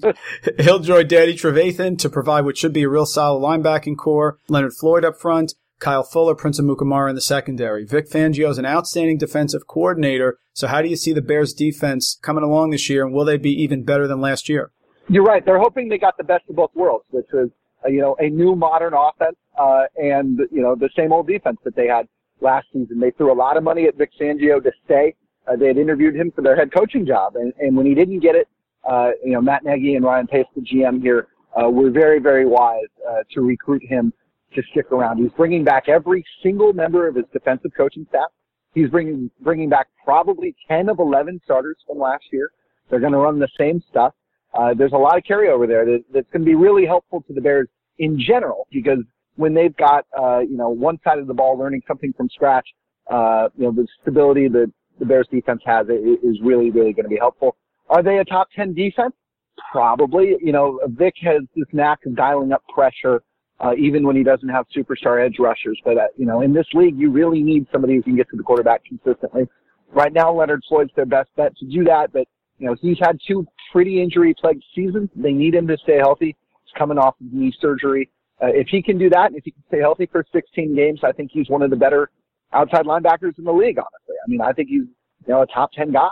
he'll 0.59 0.79
join 0.79 1.07
Danny 1.07 1.33
Trevathan 1.33 1.97
to 1.99 2.09
provide 2.09 2.45
what 2.45 2.57
should 2.57 2.73
be 2.73 2.83
a 2.83 2.89
real 2.89 3.05
solid 3.05 3.39
linebacking 3.39 3.97
corps. 3.97 4.37
Leonard 4.49 4.73
Floyd 4.73 5.05
up 5.05 5.19
front. 5.19 5.53
Kyle 5.79 6.03
Fuller, 6.03 6.33
Prince 6.33 6.59
of 6.59 6.65
Amukamara 6.65 7.09
in 7.09 7.15
the 7.15 7.21
secondary. 7.21 7.83
Vic 7.83 8.09
Fangio 8.09 8.49
is 8.49 8.57
an 8.57 8.65
outstanding 8.65 9.17
defensive 9.17 9.67
coordinator. 9.67 10.37
So 10.53 10.67
how 10.67 10.81
do 10.81 10.87
you 10.87 10.95
see 10.95 11.11
the 11.11 11.21
Bears 11.21 11.53
defense 11.53 12.17
coming 12.21 12.43
along 12.43 12.69
this 12.69 12.89
year 12.89 13.03
and 13.03 13.13
will 13.13 13.25
they 13.25 13.37
be 13.37 13.51
even 13.61 13.83
better 13.83 14.07
than 14.07 14.21
last 14.21 14.47
year? 14.47 14.71
You're 15.09 15.25
right. 15.25 15.43
They're 15.43 15.59
hoping 15.59 15.89
they 15.89 15.97
got 15.97 16.15
the 16.15 16.23
best 16.23 16.45
of 16.49 16.55
both 16.55 16.71
worlds, 16.73 17.03
which 17.09 17.25
is, 17.33 17.49
uh, 17.83 17.89
you 17.89 17.99
know, 17.99 18.15
a 18.19 18.29
new 18.29 18.55
modern 18.55 18.93
offense, 18.93 19.35
uh, 19.59 19.83
and, 19.97 20.39
you 20.51 20.61
know, 20.61 20.73
the 20.75 20.89
same 20.95 21.11
old 21.11 21.27
defense 21.27 21.57
that 21.65 21.75
they 21.75 21.87
had 21.87 22.07
last 22.39 22.67
season. 22.71 23.01
They 23.01 23.11
threw 23.11 23.33
a 23.33 23.35
lot 23.35 23.57
of 23.57 23.63
money 23.63 23.85
at 23.85 23.97
Vic 23.97 24.11
Fangio 24.17 24.63
to 24.63 24.71
stay. 24.85 25.15
Uh, 25.47 25.55
they 25.55 25.67
had 25.67 25.77
interviewed 25.77 26.15
him 26.15 26.31
for 26.31 26.41
their 26.41 26.55
head 26.55 26.71
coaching 26.73 27.05
job, 27.05 27.35
and, 27.35 27.53
and 27.59 27.75
when 27.75 27.85
he 27.85 27.93
didn't 27.93 28.19
get 28.19 28.35
it, 28.35 28.47
uh, 28.89 29.11
you 29.23 29.31
know, 29.31 29.41
Matt 29.41 29.63
Nagy 29.63 29.95
and 29.95 30.05
Ryan 30.05 30.27
Pace, 30.27 30.45
the 30.55 30.61
GM 30.61 31.01
here, 31.01 31.27
uh, 31.61 31.69
were 31.69 31.89
very, 31.89 32.19
very 32.19 32.45
wise 32.45 32.81
uh, 33.09 33.23
to 33.33 33.41
recruit 33.41 33.83
him 33.83 34.13
to 34.55 34.61
stick 34.71 34.91
around. 34.91 35.17
He's 35.17 35.31
bringing 35.35 35.63
back 35.63 35.89
every 35.89 36.23
single 36.41 36.73
member 36.73 37.07
of 37.07 37.15
his 37.15 37.25
defensive 37.33 37.71
coaching 37.75 38.05
staff. 38.09 38.27
He's 38.73 38.89
bringing 38.89 39.29
bringing 39.41 39.69
back 39.69 39.87
probably 40.03 40.55
10 40.67 40.89
of 40.89 40.99
11 40.99 41.41
starters 41.43 41.77
from 41.87 41.99
last 41.99 42.23
year. 42.31 42.49
They're 42.89 42.99
going 42.99 43.13
to 43.13 43.19
run 43.19 43.39
the 43.39 43.47
same 43.57 43.83
stuff. 43.89 44.13
Uh, 44.53 44.73
there's 44.73 44.93
a 44.93 44.97
lot 44.97 45.17
of 45.17 45.23
carryover 45.23 45.67
there 45.67 45.85
that, 45.85 46.03
that's 46.13 46.27
going 46.31 46.41
to 46.41 46.45
be 46.45 46.55
really 46.55 46.85
helpful 46.85 47.23
to 47.27 47.33
the 47.33 47.41
Bears 47.41 47.67
in 47.99 48.19
general 48.19 48.67
because 48.71 48.99
when 49.35 49.53
they've 49.53 49.75
got 49.77 50.05
uh, 50.19 50.39
you 50.39 50.57
know 50.57 50.69
one 50.69 50.99
side 51.03 51.19
of 51.19 51.27
the 51.27 51.33
ball 51.33 51.57
learning 51.57 51.81
something 51.87 52.13
from 52.13 52.29
scratch, 52.29 52.67
uh, 53.11 53.49
you 53.55 53.65
know 53.65 53.71
the 53.71 53.87
stability 54.01 54.47
that 54.47 54.71
the 54.99 55.05
Bears 55.05 55.27
defense 55.31 55.61
has 55.65 55.87
is 55.87 56.39
really, 56.41 56.69
really 56.69 56.93
going 56.93 57.03
to 57.03 57.09
be 57.09 57.17
helpful. 57.17 57.55
Are 57.89 58.03
they 58.03 58.19
a 58.19 58.25
top 58.25 58.47
10 58.55 58.73
defense? 58.73 59.13
Probably. 59.71 60.35
You 60.41 60.51
know, 60.51 60.79
Vic 60.87 61.15
has 61.21 61.41
this 61.55 61.67
knack 61.73 61.99
of 62.05 62.15
dialing 62.15 62.51
up 62.51 62.63
pressure, 62.73 63.21
uh, 63.59 63.73
even 63.77 64.05
when 64.05 64.15
he 64.15 64.23
doesn't 64.23 64.49
have 64.49 64.65
superstar 64.75 65.23
edge 65.23 65.37
rushers. 65.39 65.79
But, 65.83 65.97
uh, 65.97 66.07
you 66.17 66.25
know, 66.25 66.41
in 66.41 66.53
this 66.53 66.67
league, 66.73 66.97
you 66.97 67.11
really 67.11 67.43
need 67.43 67.67
somebody 67.71 67.95
who 67.95 68.03
can 68.03 68.15
get 68.15 68.29
to 68.29 68.37
the 68.37 68.43
quarterback 68.43 68.83
consistently. 68.85 69.47
Right 69.91 70.13
now, 70.13 70.33
Leonard 70.33 70.63
Floyd's 70.67 70.91
their 70.95 71.05
best 71.05 71.29
bet 71.35 71.55
to 71.57 71.65
do 71.65 71.83
that, 71.83 72.11
but, 72.11 72.27
you 72.57 72.67
know, 72.67 72.75
he's 72.81 72.97
had 72.99 73.19
two 73.27 73.45
pretty 73.71 74.01
injury 74.01 74.33
plagued 74.39 74.63
seasons. 74.73 75.09
They 75.15 75.33
need 75.33 75.53
him 75.53 75.67
to 75.67 75.77
stay 75.83 75.97
healthy. 75.97 76.35
He's 76.63 76.73
coming 76.77 76.97
off 76.97 77.15
of 77.21 77.31
knee 77.31 77.53
surgery. 77.59 78.09
Uh, 78.41 78.47
if 78.47 78.67
he 78.69 78.81
can 78.81 78.97
do 78.97 79.09
that, 79.09 79.27
and 79.27 79.35
if 79.35 79.43
he 79.43 79.51
can 79.51 79.63
stay 79.67 79.79
healthy 79.79 80.07
for 80.11 80.25
16 80.33 80.75
games, 80.75 81.01
I 81.03 81.11
think 81.11 81.29
he's 81.31 81.49
one 81.49 81.61
of 81.61 81.69
the 81.69 81.75
better 81.75 82.09
outside 82.53 82.85
linebackers 82.85 83.37
in 83.37 83.43
the 83.43 83.51
league, 83.51 83.77
honestly. 83.77 84.15
I 84.25 84.29
mean, 84.29 84.41
I 84.41 84.51
think 84.53 84.69
he's, 84.69 84.83
you 85.27 85.33
know, 85.33 85.41
a 85.41 85.47
top 85.47 85.71
10 85.73 85.91
guy. 85.91 86.09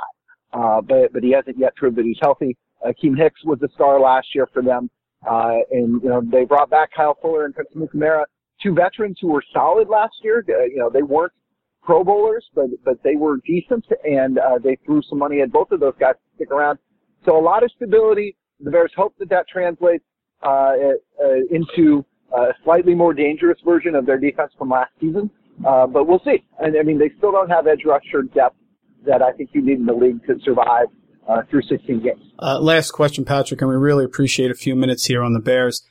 Uh, 0.53 0.81
but, 0.81 1.13
but 1.13 1.23
he 1.23 1.31
hasn't 1.31 1.57
yet 1.57 1.75
proved 1.75 1.95
that 1.97 2.05
he's 2.05 2.17
healthy. 2.21 2.57
Akiem 2.85 3.17
Hicks 3.17 3.43
was 3.45 3.59
the 3.59 3.69
star 3.73 3.99
last 3.99 4.27
year 4.35 4.47
for 4.51 4.61
them. 4.61 4.89
Uh, 5.29 5.59
and, 5.71 6.01
you 6.01 6.09
know, 6.09 6.21
they 6.31 6.45
brought 6.45 6.69
back 6.69 6.89
Kyle 6.95 7.17
Fuller 7.21 7.45
and 7.45 7.53
Prince 7.53 7.69
Amukamara, 7.75 8.23
two 8.61 8.73
veterans 8.73 9.17
who 9.21 9.27
were 9.27 9.43
solid 9.53 9.87
last 9.87 10.15
year. 10.23 10.43
Uh, 10.49 10.63
you 10.63 10.77
know, 10.77 10.89
they 10.89 11.03
weren't 11.03 11.31
pro 11.83 12.03
bowlers, 12.03 12.45
but, 12.53 12.65
but 12.83 13.01
they 13.03 13.15
were 13.15 13.37
decent 13.45 13.85
and, 14.03 14.39
uh, 14.39 14.57
they 14.61 14.77
threw 14.85 15.01
some 15.09 15.19
money 15.19 15.41
at 15.41 15.51
both 15.51 15.71
of 15.71 15.79
those 15.79 15.93
guys 15.99 16.15
to 16.15 16.35
stick 16.35 16.51
around. 16.51 16.79
So 17.25 17.37
a 17.37 17.41
lot 17.41 17.63
of 17.63 17.71
stability. 17.75 18.35
The 18.59 18.71
Bears 18.71 18.91
hope 18.95 19.15
that 19.19 19.29
that 19.29 19.47
translates, 19.47 20.03
uh, 20.43 20.73
uh 21.23 21.33
into 21.51 22.03
a 22.35 22.47
slightly 22.63 22.95
more 22.95 23.13
dangerous 23.13 23.59
version 23.63 23.95
of 23.95 24.05
their 24.05 24.17
defense 24.17 24.51
from 24.57 24.69
last 24.69 24.91
season. 24.99 25.29
Uh, 25.65 25.87
but 25.87 26.07
we'll 26.07 26.21
see. 26.25 26.43
And 26.59 26.75
I 26.77 26.83
mean, 26.83 26.97
they 26.97 27.11
still 27.17 27.31
don't 27.31 27.49
have 27.49 27.67
edge 27.67 27.83
rusher 27.85 28.23
depth 28.33 28.55
that 29.05 29.21
I 29.21 29.31
think 29.33 29.51
you 29.53 29.63
need 29.63 29.79
in 29.79 29.85
the 29.85 29.93
league 29.93 30.25
to 30.27 30.35
survive 30.43 30.87
uh, 31.27 31.41
through 31.49 31.63
16 31.63 32.03
games. 32.03 32.21
Uh, 32.39 32.59
last 32.59 32.91
question, 32.91 33.25
Patrick, 33.25 33.61
and 33.61 33.69
we 33.69 33.75
really 33.75 34.05
appreciate 34.05 34.51
a 34.51 34.55
few 34.55 34.75
minutes 34.75 35.05
here 35.05 35.23
on 35.23 35.33
the 35.33 35.39
Bears. 35.39 35.83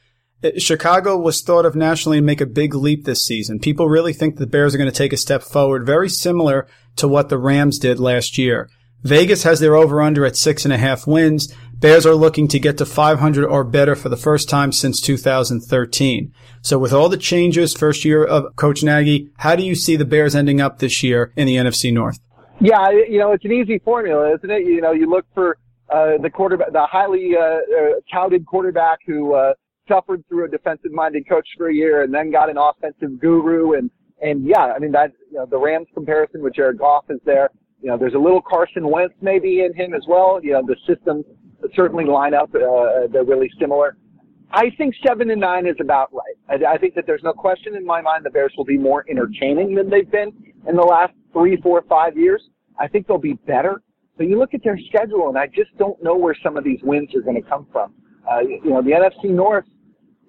Uh, 0.42 0.50
Chicago 0.58 1.16
was 1.16 1.42
thought 1.42 1.66
of 1.66 1.74
nationally 1.74 2.18
to 2.18 2.22
make 2.22 2.40
a 2.40 2.46
big 2.46 2.74
leap 2.74 3.04
this 3.04 3.24
season. 3.24 3.58
People 3.58 3.88
really 3.88 4.12
think 4.12 4.36
the 4.36 4.46
Bears 4.46 4.74
are 4.74 4.78
going 4.78 4.90
to 4.90 4.96
take 4.96 5.12
a 5.12 5.16
step 5.16 5.42
forward, 5.42 5.86
very 5.86 6.08
similar 6.08 6.66
to 6.96 7.08
what 7.08 7.28
the 7.28 7.38
Rams 7.38 7.78
did 7.78 8.00
last 8.00 8.38
year. 8.38 8.68
Vegas 9.02 9.44
has 9.44 9.60
their 9.60 9.76
over 9.76 10.02
under 10.02 10.26
at 10.26 10.36
six 10.36 10.64
and 10.64 10.74
a 10.74 10.78
half 10.78 11.06
wins. 11.06 11.54
Bears 11.80 12.04
are 12.04 12.14
looking 12.14 12.46
to 12.48 12.58
get 12.58 12.76
to 12.76 12.84
500 12.84 13.42
or 13.42 13.64
better 13.64 13.96
for 13.96 14.10
the 14.10 14.16
first 14.16 14.50
time 14.50 14.70
since 14.70 15.00
2013. 15.00 16.30
So 16.60 16.78
with 16.78 16.92
all 16.92 17.08
the 17.08 17.16
changes, 17.16 17.74
first 17.74 18.04
year 18.04 18.22
of 18.22 18.54
Coach 18.56 18.82
Nagy, 18.82 19.30
how 19.38 19.56
do 19.56 19.62
you 19.62 19.74
see 19.74 19.96
the 19.96 20.04
Bears 20.04 20.34
ending 20.34 20.60
up 20.60 20.78
this 20.78 21.02
year 21.02 21.32
in 21.36 21.46
the 21.46 21.56
NFC 21.56 21.90
North? 21.90 22.20
Yeah, 22.60 22.90
you 22.90 23.18
know, 23.18 23.32
it's 23.32 23.46
an 23.46 23.52
easy 23.52 23.78
formula, 23.78 24.34
isn't 24.34 24.50
it? 24.50 24.66
You 24.66 24.82
know, 24.82 24.92
you 24.92 25.08
look 25.08 25.24
for 25.32 25.56
uh, 25.88 26.18
the 26.20 26.28
quarterback, 26.28 26.70
the 26.72 26.84
highly 26.84 27.30
uh, 27.34 27.40
uh, 27.40 28.00
touted 28.12 28.44
quarterback 28.44 28.98
who 29.06 29.32
uh, 29.32 29.54
suffered 29.88 30.22
through 30.28 30.44
a 30.44 30.48
defensive-minded 30.48 31.26
coach 31.26 31.48
for 31.56 31.70
a 31.70 31.74
year 31.74 32.02
and 32.02 32.12
then 32.12 32.30
got 32.30 32.50
an 32.50 32.58
offensive 32.58 33.18
guru. 33.18 33.72
And 33.72 33.90
and 34.20 34.46
yeah, 34.46 34.74
I 34.76 34.78
mean 34.78 34.92
that 34.92 35.12
you 35.32 35.38
know 35.38 35.46
the 35.46 35.56
Rams 35.56 35.86
comparison 35.94 36.42
with 36.42 36.54
Jared 36.54 36.76
Goff 36.76 37.06
is 37.08 37.20
there. 37.24 37.48
You 37.80 37.88
know, 37.88 37.96
there's 37.96 38.12
a 38.12 38.18
little 38.18 38.42
Carson 38.42 38.86
Wentz 38.90 39.14
maybe 39.22 39.60
in 39.64 39.72
him 39.74 39.94
as 39.94 40.02
well. 40.06 40.38
You 40.42 40.52
know, 40.52 40.62
the 40.66 40.76
systems 40.86 41.24
certainly 41.74 42.04
line 42.04 42.34
up. 42.34 42.54
Uh, 42.54 43.06
they're 43.12 43.24
really 43.24 43.50
similar. 43.58 43.96
I 44.52 44.70
think 44.76 44.94
seven 45.06 45.30
and 45.30 45.40
nine 45.40 45.66
is 45.66 45.76
about 45.80 46.12
right. 46.12 46.36
I, 46.48 46.74
I 46.74 46.78
think 46.78 46.94
that 46.94 47.06
there's 47.06 47.22
no 47.22 47.32
question 47.32 47.76
in 47.76 47.86
my 47.86 48.00
mind 48.00 48.24
the 48.24 48.30
Bears 48.30 48.52
will 48.56 48.64
be 48.64 48.78
more 48.78 49.04
entertaining 49.08 49.74
than 49.74 49.88
they've 49.88 50.10
been 50.10 50.32
in 50.68 50.76
the 50.76 50.82
last 50.82 51.12
three, 51.32 51.56
four, 51.62 51.82
five 51.88 52.16
years. 52.16 52.42
I 52.78 52.88
think 52.88 53.06
they'll 53.06 53.18
be 53.18 53.34
better. 53.46 53.82
But 54.16 54.26
you 54.26 54.38
look 54.38 54.52
at 54.54 54.62
their 54.64 54.78
schedule, 54.88 55.28
and 55.28 55.38
I 55.38 55.46
just 55.46 55.76
don't 55.78 56.02
know 56.02 56.16
where 56.16 56.36
some 56.42 56.56
of 56.56 56.64
these 56.64 56.80
wins 56.82 57.14
are 57.14 57.22
going 57.22 57.40
to 57.40 57.48
come 57.48 57.66
from. 57.72 57.94
Uh, 58.30 58.40
you 58.40 58.70
know, 58.70 58.82
the 58.82 58.90
NFC 58.90 59.30
North, 59.30 59.64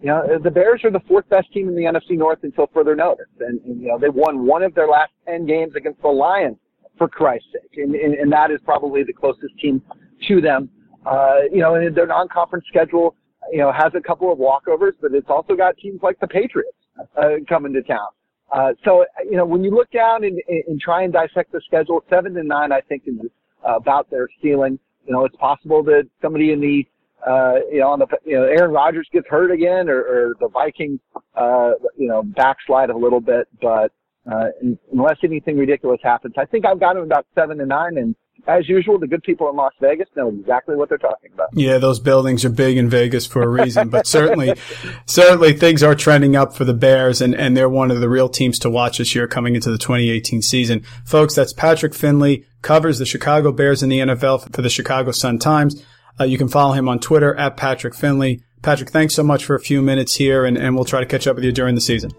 you 0.02 0.08
know, 0.08 0.40
the 0.42 0.50
Bears 0.50 0.82
are 0.84 0.92
the 0.92 1.02
fourth 1.08 1.28
best 1.30 1.52
team 1.52 1.68
in 1.68 1.76
the 1.76 1.84
NFC 1.84 2.18
North 2.18 2.40
until 2.44 2.68
further 2.74 2.96
notice. 2.96 3.26
And, 3.40 3.60
and 3.66 3.82
you 3.82 3.90
know, 3.90 4.00
they've 4.00 4.14
won 4.14 4.46
one 4.46 4.64
of 4.64 4.74
their 4.74 4.88
last 4.88 5.12
10 5.28 5.46
games 5.46 5.74
against 5.76 6.02
the 6.02 6.08
Lions, 6.08 6.58
for 6.98 7.08
Christ's 7.08 7.48
sake. 7.54 7.78
And, 7.78 7.96
and, 7.96 8.14
and 8.14 8.32
that 8.32 8.52
is 8.52 8.60
probably 8.64 9.04
the 9.04 9.14
closest 9.14 9.58
team 9.60 9.82
to 10.28 10.40
them. 10.40 10.70
Uh, 11.06 11.42
you 11.52 11.60
know, 11.60 11.76
and 11.76 11.96
their 11.96 12.08
non-conference 12.08 12.66
schedule, 12.68 13.16
you 13.52 13.58
know, 13.58 13.72
has 13.72 13.92
a 13.96 14.02
couple 14.02 14.32
of 14.32 14.38
walkovers, 14.38 14.94
but 15.02 15.14
it's 15.14 15.30
also 15.30 15.56
got 15.56 15.76
teams 15.78 16.00
like 16.04 16.20
the 16.20 16.28
Patriots, 16.28 16.78
uh, 17.18 17.38
coming 17.50 17.74
to 17.74 17.82
town. 17.82 18.08
Uh, 18.52 18.74
so, 18.84 19.06
you 19.24 19.38
know, 19.38 19.46
when 19.46 19.64
you 19.64 19.72
look 19.72 19.90
down 19.92 20.24
and, 20.24 20.40
and 20.68 20.80
try 20.80 21.04
and 21.04 21.14
dissect 21.14 21.52
the 21.52 21.62
schedule, 21.66 22.04
seven 22.10 22.34
to 22.34 22.44
nine, 22.44 22.72
I 22.72 22.82
think 22.82 23.04
is 23.08 23.16
about 23.64 24.10
their 24.12 24.28
ceiling. 24.42 24.78
You 25.08 25.14
know, 25.14 25.26
it's 25.26 25.36
possible 25.38 25.82
that 25.84 26.08
somebody 26.22 26.52
in 26.52 26.60
the 26.60 26.86
uh, 27.26 27.56
you 27.72 27.80
know, 27.80 27.90
on 27.90 28.00
the, 28.00 28.08
you 28.26 28.36
know, 28.36 28.44
Aaron 28.44 28.72
Rodgers 28.72 29.08
gets 29.14 29.28
hurt 29.30 29.52
again 29.52 29.90
or, 29.90 30.02
or 30.02 30.34
the 30.40 30.50
Vikings, 30.50 31.00
uh, 31.36 31.72
you 31.98 32.08
know, 32.08 32.24
backslide 32.24 32.90
a 32.90 32.98
little 32.98 33.22
bit, 33.22 33.48
but, 33.62 33.92
uh, 34.32 34.48
unless 34.92 35.18
anything 35.24 35.58
ridiculous 35.58 36.00
happens, 36.04 36.34
I 36.38 36.46
think 36.46 36.66
I've 36.66 36.80
got 36.80 36.96
them 36.96 37.04
about 37.04 37.26
seven 37.36 37.58
to 37.60 37.66
nine 37.66 37.98
and, 37.98 38.16
as 38.48 38.68
usual, 38.68 38.98
the 38.98 39.08
good 39.08 39.24
people 39.24 39.50
in 39.50 39.56
Las 39.56 39.74
Vegas 39.80 40.08
know 40.16 40.30
exactly 40.30 40.76
what 40.76 40.90
they're 40.90 40.98
talking 40.98 41.32
about. 41.34 41.50
Yeah, 41.54 41.78
those 41.78 42.00
buildings 42.00 42.44
are 42.44 42.50
big 42.50 42.78
in 42.78 42.90
Vegas 42.90 43.26
for 43.26 43.44
a 43.44 43.48
reason, 43.48 43.90
but 43.90 44.08
certainly, 44.08 44.54
certainly 45.06 45.54
things 45.54 45.84
are 45.84 45.96
trending 45.96 46.36
up 46.36 46.56
for 46.56 46.66
the 46.66 46.74
Bears 46.74 47.22
and, 47.22 47.36
and 47.36 47.56
they're 47.56 47.70
one 47.70 47.92
of 47.92 48.00
the 48.00 48.10
real 48.10 48.30
teams 48.30 48.60
to 48.60 48.70
watch 48.70 48.98
this 48.98 49.14
year 49.16 49.28
coming 49.28 49.56
into 49.56 49.72
the 49.72 49.78
2018 49.78 50.42
season. 50.42 50.84
Folks, 51.06 51.36
that's 51.36 51.54
Patrick 51.54 51.94
Finley, 51.94 52.46
covers 52.62 53.00
the 53.00 53.06
Chicago 53.06 53.52
Bears 53.52 53.84
in 53.84 53.90
the 53.90 54.00
NFL 54.00 54.54
for 54.54 54.62
the 54.62 54.70
Chicago 54.70 55.12
Sun 55.12 55.40
Times. 55.40 55.84
Uh, 56.20 56.24
you 56.24 56.38
can 56.38 56.48
follow 56.48 56.74
him 56.74 56.90
on 56.90 57.00
Twitter 57.00 57.36
at 57.36 57.58
Patrick 57.58 57.96
Finley. 57.96 58.44
Patrick, 58.62 58.92
thanks 58.92 59.16
so 59.16 59.24
much 59.24 59.44
for 59.46 59.56
a 59.56 59.60
few 59.60 59.82
minutes 59.82 60.16
here, 60.16 60.46
and, 60.46 60.58
and 60.58 60.76
we'll 60.76 60.86
try 60.86 61.00
to 61.00 61.06
catch 61.06 61.26
up 61.26 61.36
with 61.36 61.44
you 61.46 61.52
during 61.52 61.76
the 61.76 61.82
season. 61.82 62.12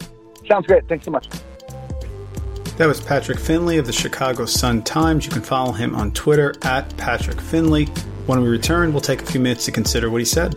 Sounds 0.48 0.66
great. 0.66 0.88
Thanks 0.88 1.04
so 1.04 1.10
much. 1.10 1.28
That 2.78 2.86
was 2.86 3.00
Patrick 3.00 3.38
Finley 3.38 3.78
of 3.78 3.86
the 3.86 3.92
Chicago 3.92 4.46
Sun 4.46 4.82
Times. 4.82 5.24
You 5.26 5.30
can 5.30 5.42
follow 5.42 5.72
him 5.72 5.94
on 5.94 6.12
Twitter 6.12 6.54
at 6.62 6.96
Patrick 6.96 7.40
Finley. 7.40 7.86
When 8.26 8.40
we 8.40 8.48
return, 8.48 8.92
we'll 8.92 9.00
take 9.02 9.22
a 9.22 9.26
few 9.26 9.40
minutes 9.40 9.64
to 9.66 9.72
consider 9.72 10.10
what 10.10 10.20
he 10.20 10.24
said. 10.24 10.56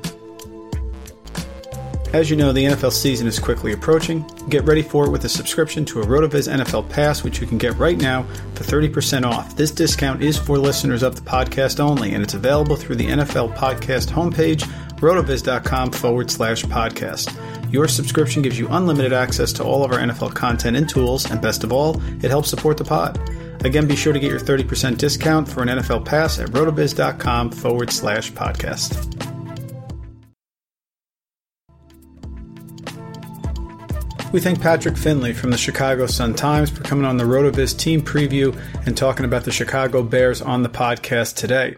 As 2.13 2.29
you 2.29 2.37
know, 2.37 2.53
the 2.53 2.63
NFL 2.63 2.93
season 2.93 3.27
is 3.27 3.39
quickly 3.39 3.73
approaching. 3.73 4.25
Get 4.47 4.63
ready 4.63 4.81
for 4.81 5.05
it 5.05 5.09
with 5.09 5.25
a 5.25 5.29
subscription 5.29 5.83
to 5.85 5.99
a 5.99 6.05
RotoViz 6.05 6.49
NFL 6.49 6.89
Pass, 6.89 7.23
which 7.23 7.41
you 7.41 7.47
can 7.47 7.57
get 7.57 7.75
right 7.75 7.97
now 7.97 8.23
for 8.53 8.63
30% 8.63 9.25
off. 9.25 9.57
This 9.57 9.71
discount 9.71 10.21
is 10.21 10.37
for 10.37 10.57
listeners 10.57 11.03
of 11.03 11.15
the 11.15 11.29
podcast 11.29 11.81
only, 11.81 12.13
and 12.13 12.23
it's 12.23 12.33
available 12.33 12.77
through 12.77 12.95
the 12.95 13.07
NFL 13.07 13.53
Podcast 13.57 14.07
homepage, 14.07 14.61
rotoviz.com 14.99 15.91
forward 15.91 16.31
slash 16.31 16.63
podcast. 16.63 17.35
Your 17.75 17.89
subscription 17.89 18.41
gives 18.41 18.57
you 18.57 18.69
unlimited 18.69 19.11
access 19.11 19.51
to 19.51 19.63
all 19.65 19.83
of 19.83 19.91
our 19.91 19.99
NFL 19.99 20.33
content 20.33 20.77
and 20.77 20.87
tools, 20.87 21.29
and 21.29 21.41
best 21.41 21.65
of 21.65 21.73
all, 21.73 22.01
it 22.23 22.31
helps 22.31 22.49
support 22.49 22.77
the 22.77 22.85
pod. 22.85 23.19
Again, 23.65 23.85
be 23.85 23.97
sure 23.97 24.13
to 24.13 24.19
get 24.19 24.31
your 24.31 24.39
30% 24.39 24.97
discount 24.97 25.45
for 25.45 25.61
an 25.61 25.67
NFL 25.67 26.05
pass 26.05 26.39
at 26.39 26.47
rotoviz.com 26.51 27.51
forward 27.51 27.91
slash 27.91 28.31
podcast. 28.31 28.95
We 34.31 34.39
thank 34.39 34.61
Patrick 34.61 34.95
Finley 34.95 35.33
from 35.33 35.51
the 35.51 35.57
Chicago 35.57 36.07
Sun 36.07 36.35
Times 36.35 36.69
for 36.69 36.81
coming 36.81 37.03
on 37.03 37.17
the 37.17 37.25
RotoViz 37.25 37.77
team 37.77 38.01
preview 38.01 38.57
and 38.85 38.95
talking 38.95 39.25
about 39.25 39.43
the 39.43 39.51
Chicago 39.51 40.01
Bears 40.01 40.41
on 40.41 40.63
the 40.63 40.69
podcast 40.69 41.35
today. 41.35 41.75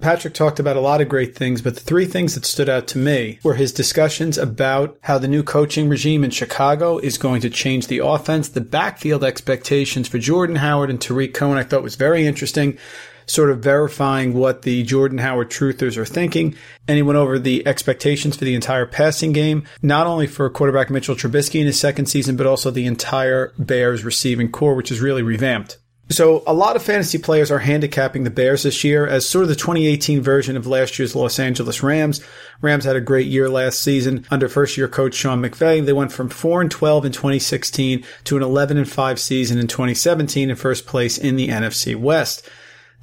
Patrick 0.00 0.34
talked 0.34 0.58
about 0.58 0.76
a 0.76 0.80
lot 0.80 1.00
of 1.00 1.08
great 1.08 1.36
things, 1.36 1.60
but 1.60 1.74
the 1.74 1.80
three 1.80 2.06
things 2.06 2.34
that 2.34 2.44
stood 2.44 2.68
out 2.68 2.86
to 2.88 2.98
me 2.98 3.38
were 3.42 3.54
his 3.54 3.72
discussions 3.72 4.38
about 4.38 4.98
how 5.02 5.18
the 5.18 5.28
new 5.28 5.42
coaching 5.42 5.88
regime 5.88 6.24
in 6.24 6.30
Chicago 6.30 6.98
is 6.98 7.18
going 7.18 7.42
to 7.42 7.50
change 7.50 7.86
the 7.86 7.98
offense, 7.98 8.48
the 8.48 8.60
backfield 8.60 9.22
expectations 9.22 10.08
for 10.08 10.18
Jordan 10.18 10.56
Howard 10.56 10.90
and 10.90 11.00
Tarik 11.00 11.34
Cohen. 11.34 11.58
I 11.58 11.62
thought 11.62 11.82
was 11.82 11.96
very 11.96 12.26
interesting 12.26 12.78
sort 13.26 13.50
of 13.50 13.60
verifying 13.60 14.34
what 14.34 14.62
the 14.62 14.82
Jordan 14.82 15.18
Howard 15.18 15.50
truthers 15.50 15.96
are 15.96 16.04
thinking. 16.04 16.54
And 16.88 16.96
he 16.96 17.02
went 17.02 17.16
over 17.16 17.38
the 17.38 17.66
expectations 17.66 18.36
for 18.36 18.44
the 18.44 18.54
entire 18.54 18.86
passing 18.86 19.32
game, 19.32 19.64
not 19.82 20.06
only 20.06 20.26
for 20.26 20.50
quarterback 20.50 20.90
Mitchell 20.90 21.14
Trubisky 21.14 21.60
in 21.60 21.66
his 21.66 21.78
second 21.78 22.06
season, 22.06 22.36
but 22.36 22.46
also 22.46 22.70
the 22.70 22.86
entire 22.86 23.52
Bears 23.58 24.04
receiving 24.04 24.50
corps, 24.50 24.74
which 24.74 24.90
is 24.90 25.00
really 25.00 25.22
revamped. 25.22 25.78
So 26.10 26.42
a 26.44 26.52
lot 26.52 26.74
of 26.74 26.82
fantasy 26.82 27.18
players 27.18 27.52
are 27.52 27.60
handicapping 27.60 28.24
the 28.24 28.30
Bears 28.30 28.64
this 28.64 28.82
year 28.82 29.06
as 29.06 29.28
sort 29.28 29.44
of 29.44 29.48
the 29.48 29.54
2018 29.54 30.20
version 30.20 30.56
of 30.56 30.66
last 30.66 30.98
year's 30.98 31.14
Los 31.14 31.38
Angeles 31.38 31.84
Rams. 31.84 32.20
Rams 32.60 32.84
had 32.84 32.96
a 32.96 33.00
great 33.00 33.28
year 33.28 33.48
last 33.48 33.80
season 33.80 34.26
under 34.28 34.48
first 34.48 34.76
year 34.76 34.88
coach 34.88 35.14
Sean 35.14 35.40
McVay. 35.40 35.86
They 35.86 35.92
went 35.92 36.10
from 36.10 36.28
4 36.28 36.62
and 36.62 36.70
12 36.70 37.04
in 37.04 37.12
2016 37.12 38.04
to 38.24 38.36
an 38.36 38.42
11 38.42 38.76
and 38.76 38.90
5 38.90 39.20
season 39.20 39.60
in 39.60 39.68
2017 39.68 40.50
in 40.50 40.56
first 40.56 40.84
place 40.84 41.16
in 41.16 41.36
the 41.36 41.48
NFC 41.48 41.94
West. 41.94 42.44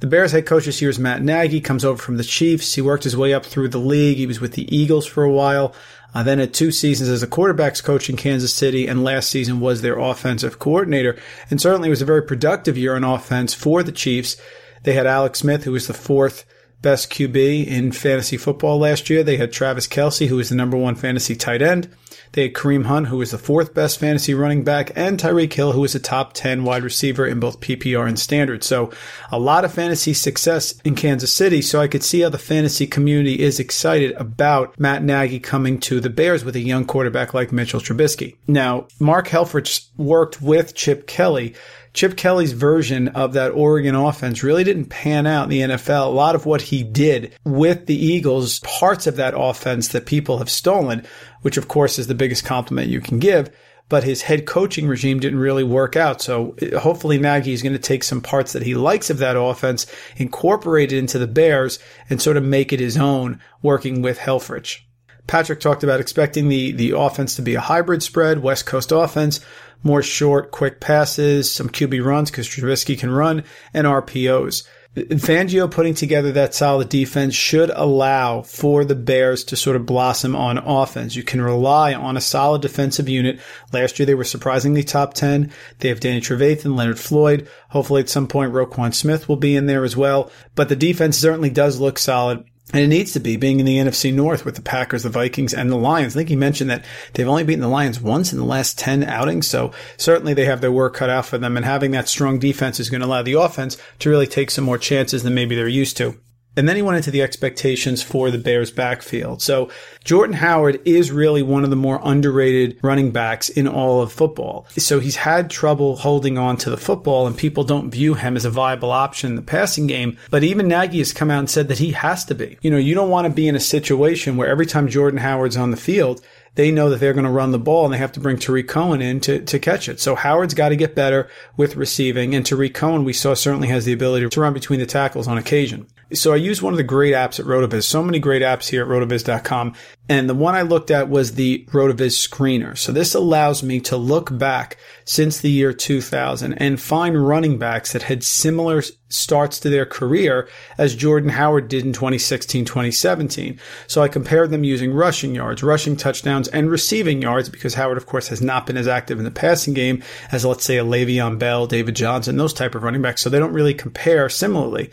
The 0.00 0.06
Bears 0.06 0.32
head 0.32 0.46
coach 0.46 0.66
this 0.66 0.82
year 0.82 0.90
is 0.90 0.98
Matt 0.98 1.22
Nagy, 1.22 1.62
comes 1.62 1.86
over 1.86 2.00
from 2.00 2.18
the 2.18 2.24
Chiefs. 2.24 2.74
He 2.74 2.82
worked 2.82 3.04
his 3.04 3.16
way 3.16 3.32
up 3.32 3.44
through 3.44 3.70
the 3.70 3.78
league. 3.78 4.18
He 4.18 4.26
was 4.26 4.40
with 4.40 4.52
the 4.52 4.72
Eagles 4.74 5.06
for 5.06 5.24
a 5.24 5.32
while. 5.32 5.74
Then 6.22 6.38
had 6.38 6.54
two 6.54 6.72
seasons 6.72 7.08
as 7.08 7.22
a 7.22 7.26
quarterbacks 7.26 7.82
coach 7.82 8.08
in 8.08 8.16
Kansas 8.16 8.54
City, 8.54 8.86
and 8.86 9.04
last 9.04 9.30
season 9.30 9.60
was 9.60 9.82
their 9.82 9.98
offensive 9.98 10.58
coordinator. 10.58 11.16
And 11.50 11.60
certainly 11.60 11.88
it 11.88 11.90
was 11.90 12.02
a 12.02 12.06
very 12.06 12.22
productive 12.22 12.78
year 12.78 12.96
on 12.96 13.04
offense 13.04 13.54
for 13.54 13.82
the 13.82 13.92
Chiefs. 13.92 14.36
They 14.82 14.94
had 14.94 15.06
Alex 15.06 15.40
Smith, 15.40 15.64
who 15.64 15.72
was 15.72 15.86
the 15.86 15.94
fourth 15.94 16.44
best 16.82 17.10
QB 17.10 17.66
in 17.66 17.92
fantasy 17.92 18.36
football 18.36 18.78
last 18.78 19.10
year. 19.10 19.22
They 19.22 19.36
had 19.36 19.52
Travis 19.52 19.86
Kelce, 19.86 20.28
who 20.28 20.36
was 20.36 20.48
the 20.48 20.54
number 20.54 20.76
one 20.76 20.94
fantasy 20.94 21.34
tight 21.34 21.62
end. 21.62 21.88
They 22.32 22.42
had 22.42 22.54
Kareem 22.54 22.86
Hunt, 22.86 23.08
who 23.08 23.18
was 23.18 23.30
the 23.30 23.38
fourth 23.38 23.74
best 23.74 23.98
fantasy 23.98 24.34
running 24.34 24.62
back, 24.64 24.92
and 24.94 25.18
Tyreek 25.18 25.52
Hill, 25.52 25.72
who 25.72 25.80
was 25.80 25.94
a 25.94 26.00
top 26.00 26.32
10 26.34 26.64
wide 26.64 26.82
receiver 26.82 27.26
in 27.26 27.40
both 27.40 27.60
PPR 27.60 28.06
and 28.06 28.18
standard. 28.18 28.62
So 28.62 28.90
a 29.32 29.38
lot 29.38 29.64
of 29.64 29.72
fantasy 29.72 30.12
success 30.12 30.78
in 30.84 30.94
Kansas 30.94 31.32
City. 31.32 31.62
So 31.62 31.80
I 31.80 31.88
could 31.88 32.02
see 32.02 32.20
how 32.20 32.28
the 32.28 32.38
fantasy 32.38 32.86
community 32.86 33.40
is 33.40 33.58
excited 33.58 34.12
about 34.12 34.78
Matt 34.78 35.02
Nagy 35.02 35.40
coming 35.40 35.80
to 35.80 36.00
the 36.00 36.10
Bears 36.10 36.44
with 36.44 36.56
a 36.56 36.60
young 36.60 36.84
quarterback 36.84 37.34
like 37.34 37.52
Mitchell 37.52 37.80
Trubisky. 37.80 38.36
Now, 38.46 38.88
Mark 39.00 39.28
Helfrich 39.28 39.88
worked 39.96 40.42
with 40.42 40.74
Chip 40.74 41.06
Kelly 41.06 41.54
Chip 41.98 42.16
Kelly's 42.16 42.52
version 42.52 43.08
of 43.08 43.32
that 43.32 43.50
Oregon 43.50 43.96
offense 43.96 44.44
really 44.44 44.62
didn't 44.62 44.84
pan 44.84 45.26
out 45.26 45.42
in 45.42 45.50
the 45.50 45.60
NFL. 45.62 46.06
A 46.06 46.10
lot 46.10 46.36
of 46.36 46.46
what 46.46 46.62
he 46.62 46.84
did 46.84 47.34
with 47.44 47.86
the 47.86 47.96
Eagles, 47.96 48.60
parts 48.60 49.08
of 49.08 49.16
that 49.16 49.34
offense 49.36 49.88
that 49.88 50.06
people 50.06 50.38
have 50.38 50.48
stolen, 50.48 51.04
which 51.42 51.56
of 51.56 51.66
course 51.66 51.98
is 51.98 52.06
the 52.06 52.14
biggest 52.14 52.44
compliment 52.44 52.86
you 52.86 53.00
can 53.00 53.18
give. 53.18 53.50
But 53.88 54.04
his 54.04 54.22
head 54.22 54.46
coaching 54.46 54.86
regime 54.86 55.18
didn't 55.18 55.40
really 55.40 55.64
work 55.64 55.96
out. 55.96 56.22
So 56.22 56.54
hopefully 56.78 57.18
Nagy 57.18 57.52
is 57.52 57.62
going 57.62 57.72
to 57.72 57.80
take 57.80 58.04
some 58.04 58.20
parts 58.20 58.52
that 58.52 58.62
he 58.62 58.76
likes 58.76 59.10
of 59.10 59.18
that 59.18 59.36
offense, 59.36 59.84
incorporate 60.18 60.92
it 60.92 60.98
into 60.98 61.18
the 61.18 61.26
Bears, 61.26 61.80
and 62.08 62.22
sort 62.22 62.36
of 62.36 62.44
make 62.44 62.72
it 62.72 62.78
his 62.78 62.96
own, 62.96 63.40
working 63.60 64.02
with 64.02 64.20
Helfrich. 64.20 64.82
Patrick 65.28 65.60
talked 65.60 65.84
about 65.84 66.00
expecting 66.00 66.48
the, 66.48 66.72
the 66.72 66.96
offense 66.96 67.36
to 67.36 67.42
be 67.42 67.54
a 67.54 67.60
hybrid 67.60 68.02
spread, 68.02 68.42
West 68.42 68.66
Coast 68.66 68.90
offense, 68.90 69.38
more 69.84 70.02
short, 70.02 70.50
quick 70.50 70.80
passes, 70.80 71.52
some 71.52 71.68
QB 71.68 72.04
runs 72.04 72.30
because 72.30 72.48
Trubisky 72.48 72.98
can 72.98 73.10
run, 73.10 73.44
and 73.72 73.86
RPOs. 73.86 74.66
Fangio 74.96 75.70
putting 75.70 75.94
together 75.94 76.32
that 76.32 76.54
solid 76.54 76.88
defense 76.88 77.34
should 77.34 77.70
allow 77.70 78.42
for 78.42 78.84
the 78.84 78.94
Bears 78.94 79.44
to 79.44 79.54
sort 79.54 79.76
of 79.76 79.86
blossom 79.86 80.34
on 80.34 80.58
offense. 80.58 81.14
You 81.14 81.22
can 81.22 81.40
rely 81.40 81.94
on 81.94 82.16
a 82.16 82.22
solid 82.22 82.62
defensive 82.62 83.08
unit. 83.08 83.38
Last 83.72 83.98
year 83.98 84.06
they 84.06 84.14
were 84.14 84.24
surprisingly 84.24 84.82
top 84.82 85.14
10. 85.14 85.52
They 85.78 85.88
have 85.88 86.00
Danny 86.00 86.20
Trevathan, 86.20 86.76
Leonard 86.76 86.98
Floyd. 86.98 87.48
Hopefully 87.68 88.00
at 88.00 88.08
some 88.08 88.26
point 88.26 88.52
Roquan 88.52 88.94
Smith 88.94 89.28
will 89.28 89.36
be 89.36 89.54
in 89.54 89.66
there 89.66 89.84
as 89.84 89.96
well. 89.96 90.30
But 90.54 90.68
the 90.68 90.76
defense 90.76 91.16
certainly 91.16 91.50
does 91.50 91.78
look 91.78 91.98
solid. 91.98 92.44
And 92.72 92.82
it 92.82 92.88
needs 92.88 93.12
to 93.12 93.20
be 93.20 93.36
being 93.36 93.60
in 93.60 93.66
the 93.66 93.78
NFC 93.78 94.12
North 94.12 94.44
with 94.44 94.56
the 94.56 94.62
Packers, 94.62 95.02
the 95.02 95.08
Vikings, 95.08 95.54
and 95.54 95.70
the 95.70 95.76
Lions. 95.76 96.14
I 96.14 96.18
think 96.18 96.28
he 96.28 96.36
mentioned 96.36 96.68
that 96.68 96.84
they've 97.14 97.26
only 97.26 97.44
beaten 97.44 97.62
the 97.62 97.68
Lions 97.68 97.98
once 97.98 98.30
in 98.30 98.38
the 98.38 98.44
last 98.44 98.78
10 98.78 99.04
outings. 99.04 99.46
So 99.46 99.72
certainly 99.96 100.34
they 100.34 100.44
have 100.44 100.60
their 100.60 100.72
work 100.72 100.94
cut 100.94 101.08
out 101.08 101.24
for 101.24 101.38
them. 101.38 101.56
And 101.56 101.64
having 101.64 101.92
that 101.92 102.08
strong 102.08 102.38
defense 102.38 102.78
is 102.78 102.90
going 102.90 103.00
to 103.00 103.06
allow 103.06 103.22
the 103.22 103.34
offense 103.34 103.78
to 104.00 104.10
really 104.10 104.26
take 104.26 104.50
some 104.50 104.64
more 104.64 104.76
chances 104.76 105.22
than 105.22 105.34
maybe 105.34 105.54
they're 105.54 105.66
used 105.66 105.96
to. 105.96 106.20
And 106.58 106.68
then 106.68 106.74
he 106.74 106.82
went 106.82 106.96
into 106.96 107.12
the 107.12 107.22
expectations 107.22 108.02
for 108.02 108.32
the 108.32 108.38
Bears 108.38 108.72
backfield. 108.72 109.40
So 109.40 109.70
Jordan 110.02 110.34
Howard 110.34 110.80
is 110.84 111.12
really 111.12 111.40
one 111.40 111.62
of 111.62 111.70
the 111.70 111.76
more 111.76 112.00
underrated 112.02 112.80
running 112.82 113.12
backs 113.12 113.48
in 113.48 113.68
all 113.68 114.02
of 114.02 114.12
football. 114.12 114.66
So 114.70 114.98
he's 114.98 115.14
had 115.14 115.50
trouble 115.50 115.94
holding 115.94 116.36
on 116.36 116.56
to 116.56 116.70
the 116.70 116.76
football 116.76 117.28
and 117.28 117.38
people 117.38 117.62
don't 117.62 117.92
view 117.92 118.14
him 118.14 118.36
as 118.36 118.44
a 118.44 118.50
viable 118.50 118.90
option 118.90 119.30
in 119.30 119.36
the 119.36 119.42
passing 119.42 119.86
game. 119.86 120.18
But 120.30 120.42
even 120.42 120.66
Nagy 120.66 120.98
has 120.98 121.12
come 121.12 121.30
out 121.30 121.38
and 121.38 121.48
said 121.48 121.68
that 121.68 121.78
he 121.78 121.92
has 121.92 122.24
to 122.24 122.34
be. 122.34 122.58
You 122.60 122.72
know, 122.72 122.76
you 122.76 122.96
don't 122.96 123.10
want 123.10 123.28
to 123.28 123.32
be 123.32 123.46
in 123.46 123.54
a 123.54 123.60
situation 123.60 124.36
where 124.36 124.48
every 124.48 124.66
time 124.66 124.88
Jordan 124.88 125.20
Howard's 125.20 125.56
on 125.56 125.70
the 125.70 125.76
field, 125.76 126.20
they 126.56 126.72
know 126.72 126.90
that 126.90 126.98
they're 126.98 127.12
going 127.12 127.24
to 127.24 127.30
run 127.30 127.52
the 127.52 127.58
ball 127.60 127.84
and 127.84 127.94
they 127.94 127.98
have 127.98 128.10
to 128.12 128.20
bring 128.20 128.36
Tarik 128.36 128.66
Cohen 128.66 129.00
in 129.00 129.20
to, 129.20 129.44
to 129.44 129.60
catch 129.60 129.88
it. 129.88 130.00
So 130.00 130.16
Howard's 130.16 130.54
got 130.54 130.70
to 130.70 130.76
get 130.76 130.96
better 130.96 131.30
with 131.56 131.76
receiving 131.76 132.34
and 132.34 132.44
Tarik 132.44 132.74
Cohen 132.74 133.04
we 133.04 133.12
saw 133.12 133.34
certainly 133.34 133.68
has 133.68 133.84
the 133.84 133.92
ability 133.92 134.28
to 134.28 134.40
run 134.40 134.54
between 134.54 134.80
the 134.80 134.86
tackles 134.86 135.28
on 135.28 135.38
occasion. 135.38 135.86
So 136.14 136.32
I 136.32 136.36
used 136.36 136.62
one 136.62 136.72
of 136.72 136.78
the 136.78 136.84
great 136.84 137.12
apps 137.12 137.38
at 137.38 137.44
Rotoviz. 137.44 137.84
So 137.84 138.02
many 138.02 138.18
great 138.18 138.40
apps 138.40 138.68
here 138.68 138.82
at 138.82 138.88
rotoviz.com. 138.88 139.74
And 140.08 140.28
the 140.28 140.34
one 140.34 140.54
I 140.54 140.62
looked 140.62 140.90
at 140.90 141.10
was 141.10 141.34
the 141.34 141.66
Rotoviz 141.70 142.16
screener. 142.16 142.78
So 142.78 142.92
this 142.92 143.14
allows 143.14 143.62
me 143.62 143.78
to 143.80 143.96
look 143.98 144.36
back 144.36 144.78
since 145.04 145.38
the 145.38 145.50
year 145.50 145.74
2000 145.74 146.54
and 146.54 146.80
find 146.80 147.26
running 147.26 147.58
backs 147.58 147.92
that 147.92 148.04
had 148.04 148.24
similar 148.24 148.82
starts 149.10 149.60
to 149.60 149.68
their 149.68 149.84
career 149.84 150.48
as 150.78 150.94
Jordan 150.94 151.28
Howard 151.28 151.68
did 151.68 151.84
in 151.84 151.92
2016, 151.92 152.64
2017. 152.64 153.60
So 153.86 154.00
I 154.00 154.08
compared 154.08 154.50
them 154.50 154.64
using 154.64 154.94
rushing 154.94 155.34
yards, 155.34 155.62
rushing 155.62 155.96
touchdowns, 155.96 156.48
and 156.48 156.70
receiving 156.70 157.20
yards 157.20 157.50
because 157.50 157.74
Howard, 157.74 157.98
of 157.98 158.06
course, 158.06 158.28
has 158.28 158.40
not 158.40 158.66
been 158.66 158.78
as 158.78 158.88
active 158.88 159.18
in 159.18 159.24
the 159.24 159.30
passing 159.30 159.74
game 159.74 160.02
as, 160.32 160.44
let's 160.44 160.64
say, 160.64 160.78
a 160.78 160.84
Le'Veon 160.84 161.38
Bell, 161.38 161.66
David 161.66 161.96
Johnson, 161.96 162.38
those 162.38 162.54
type 162.54 162.74
of 162.74 162.82
running 162.82 163.02
backs. 163.02 163.20
So 163.20 163.28
they 163.28 163.38
don't 163.38 163.52
really 163.52 163.74
compare 163.74 164.30
similarly. 164.30 164.90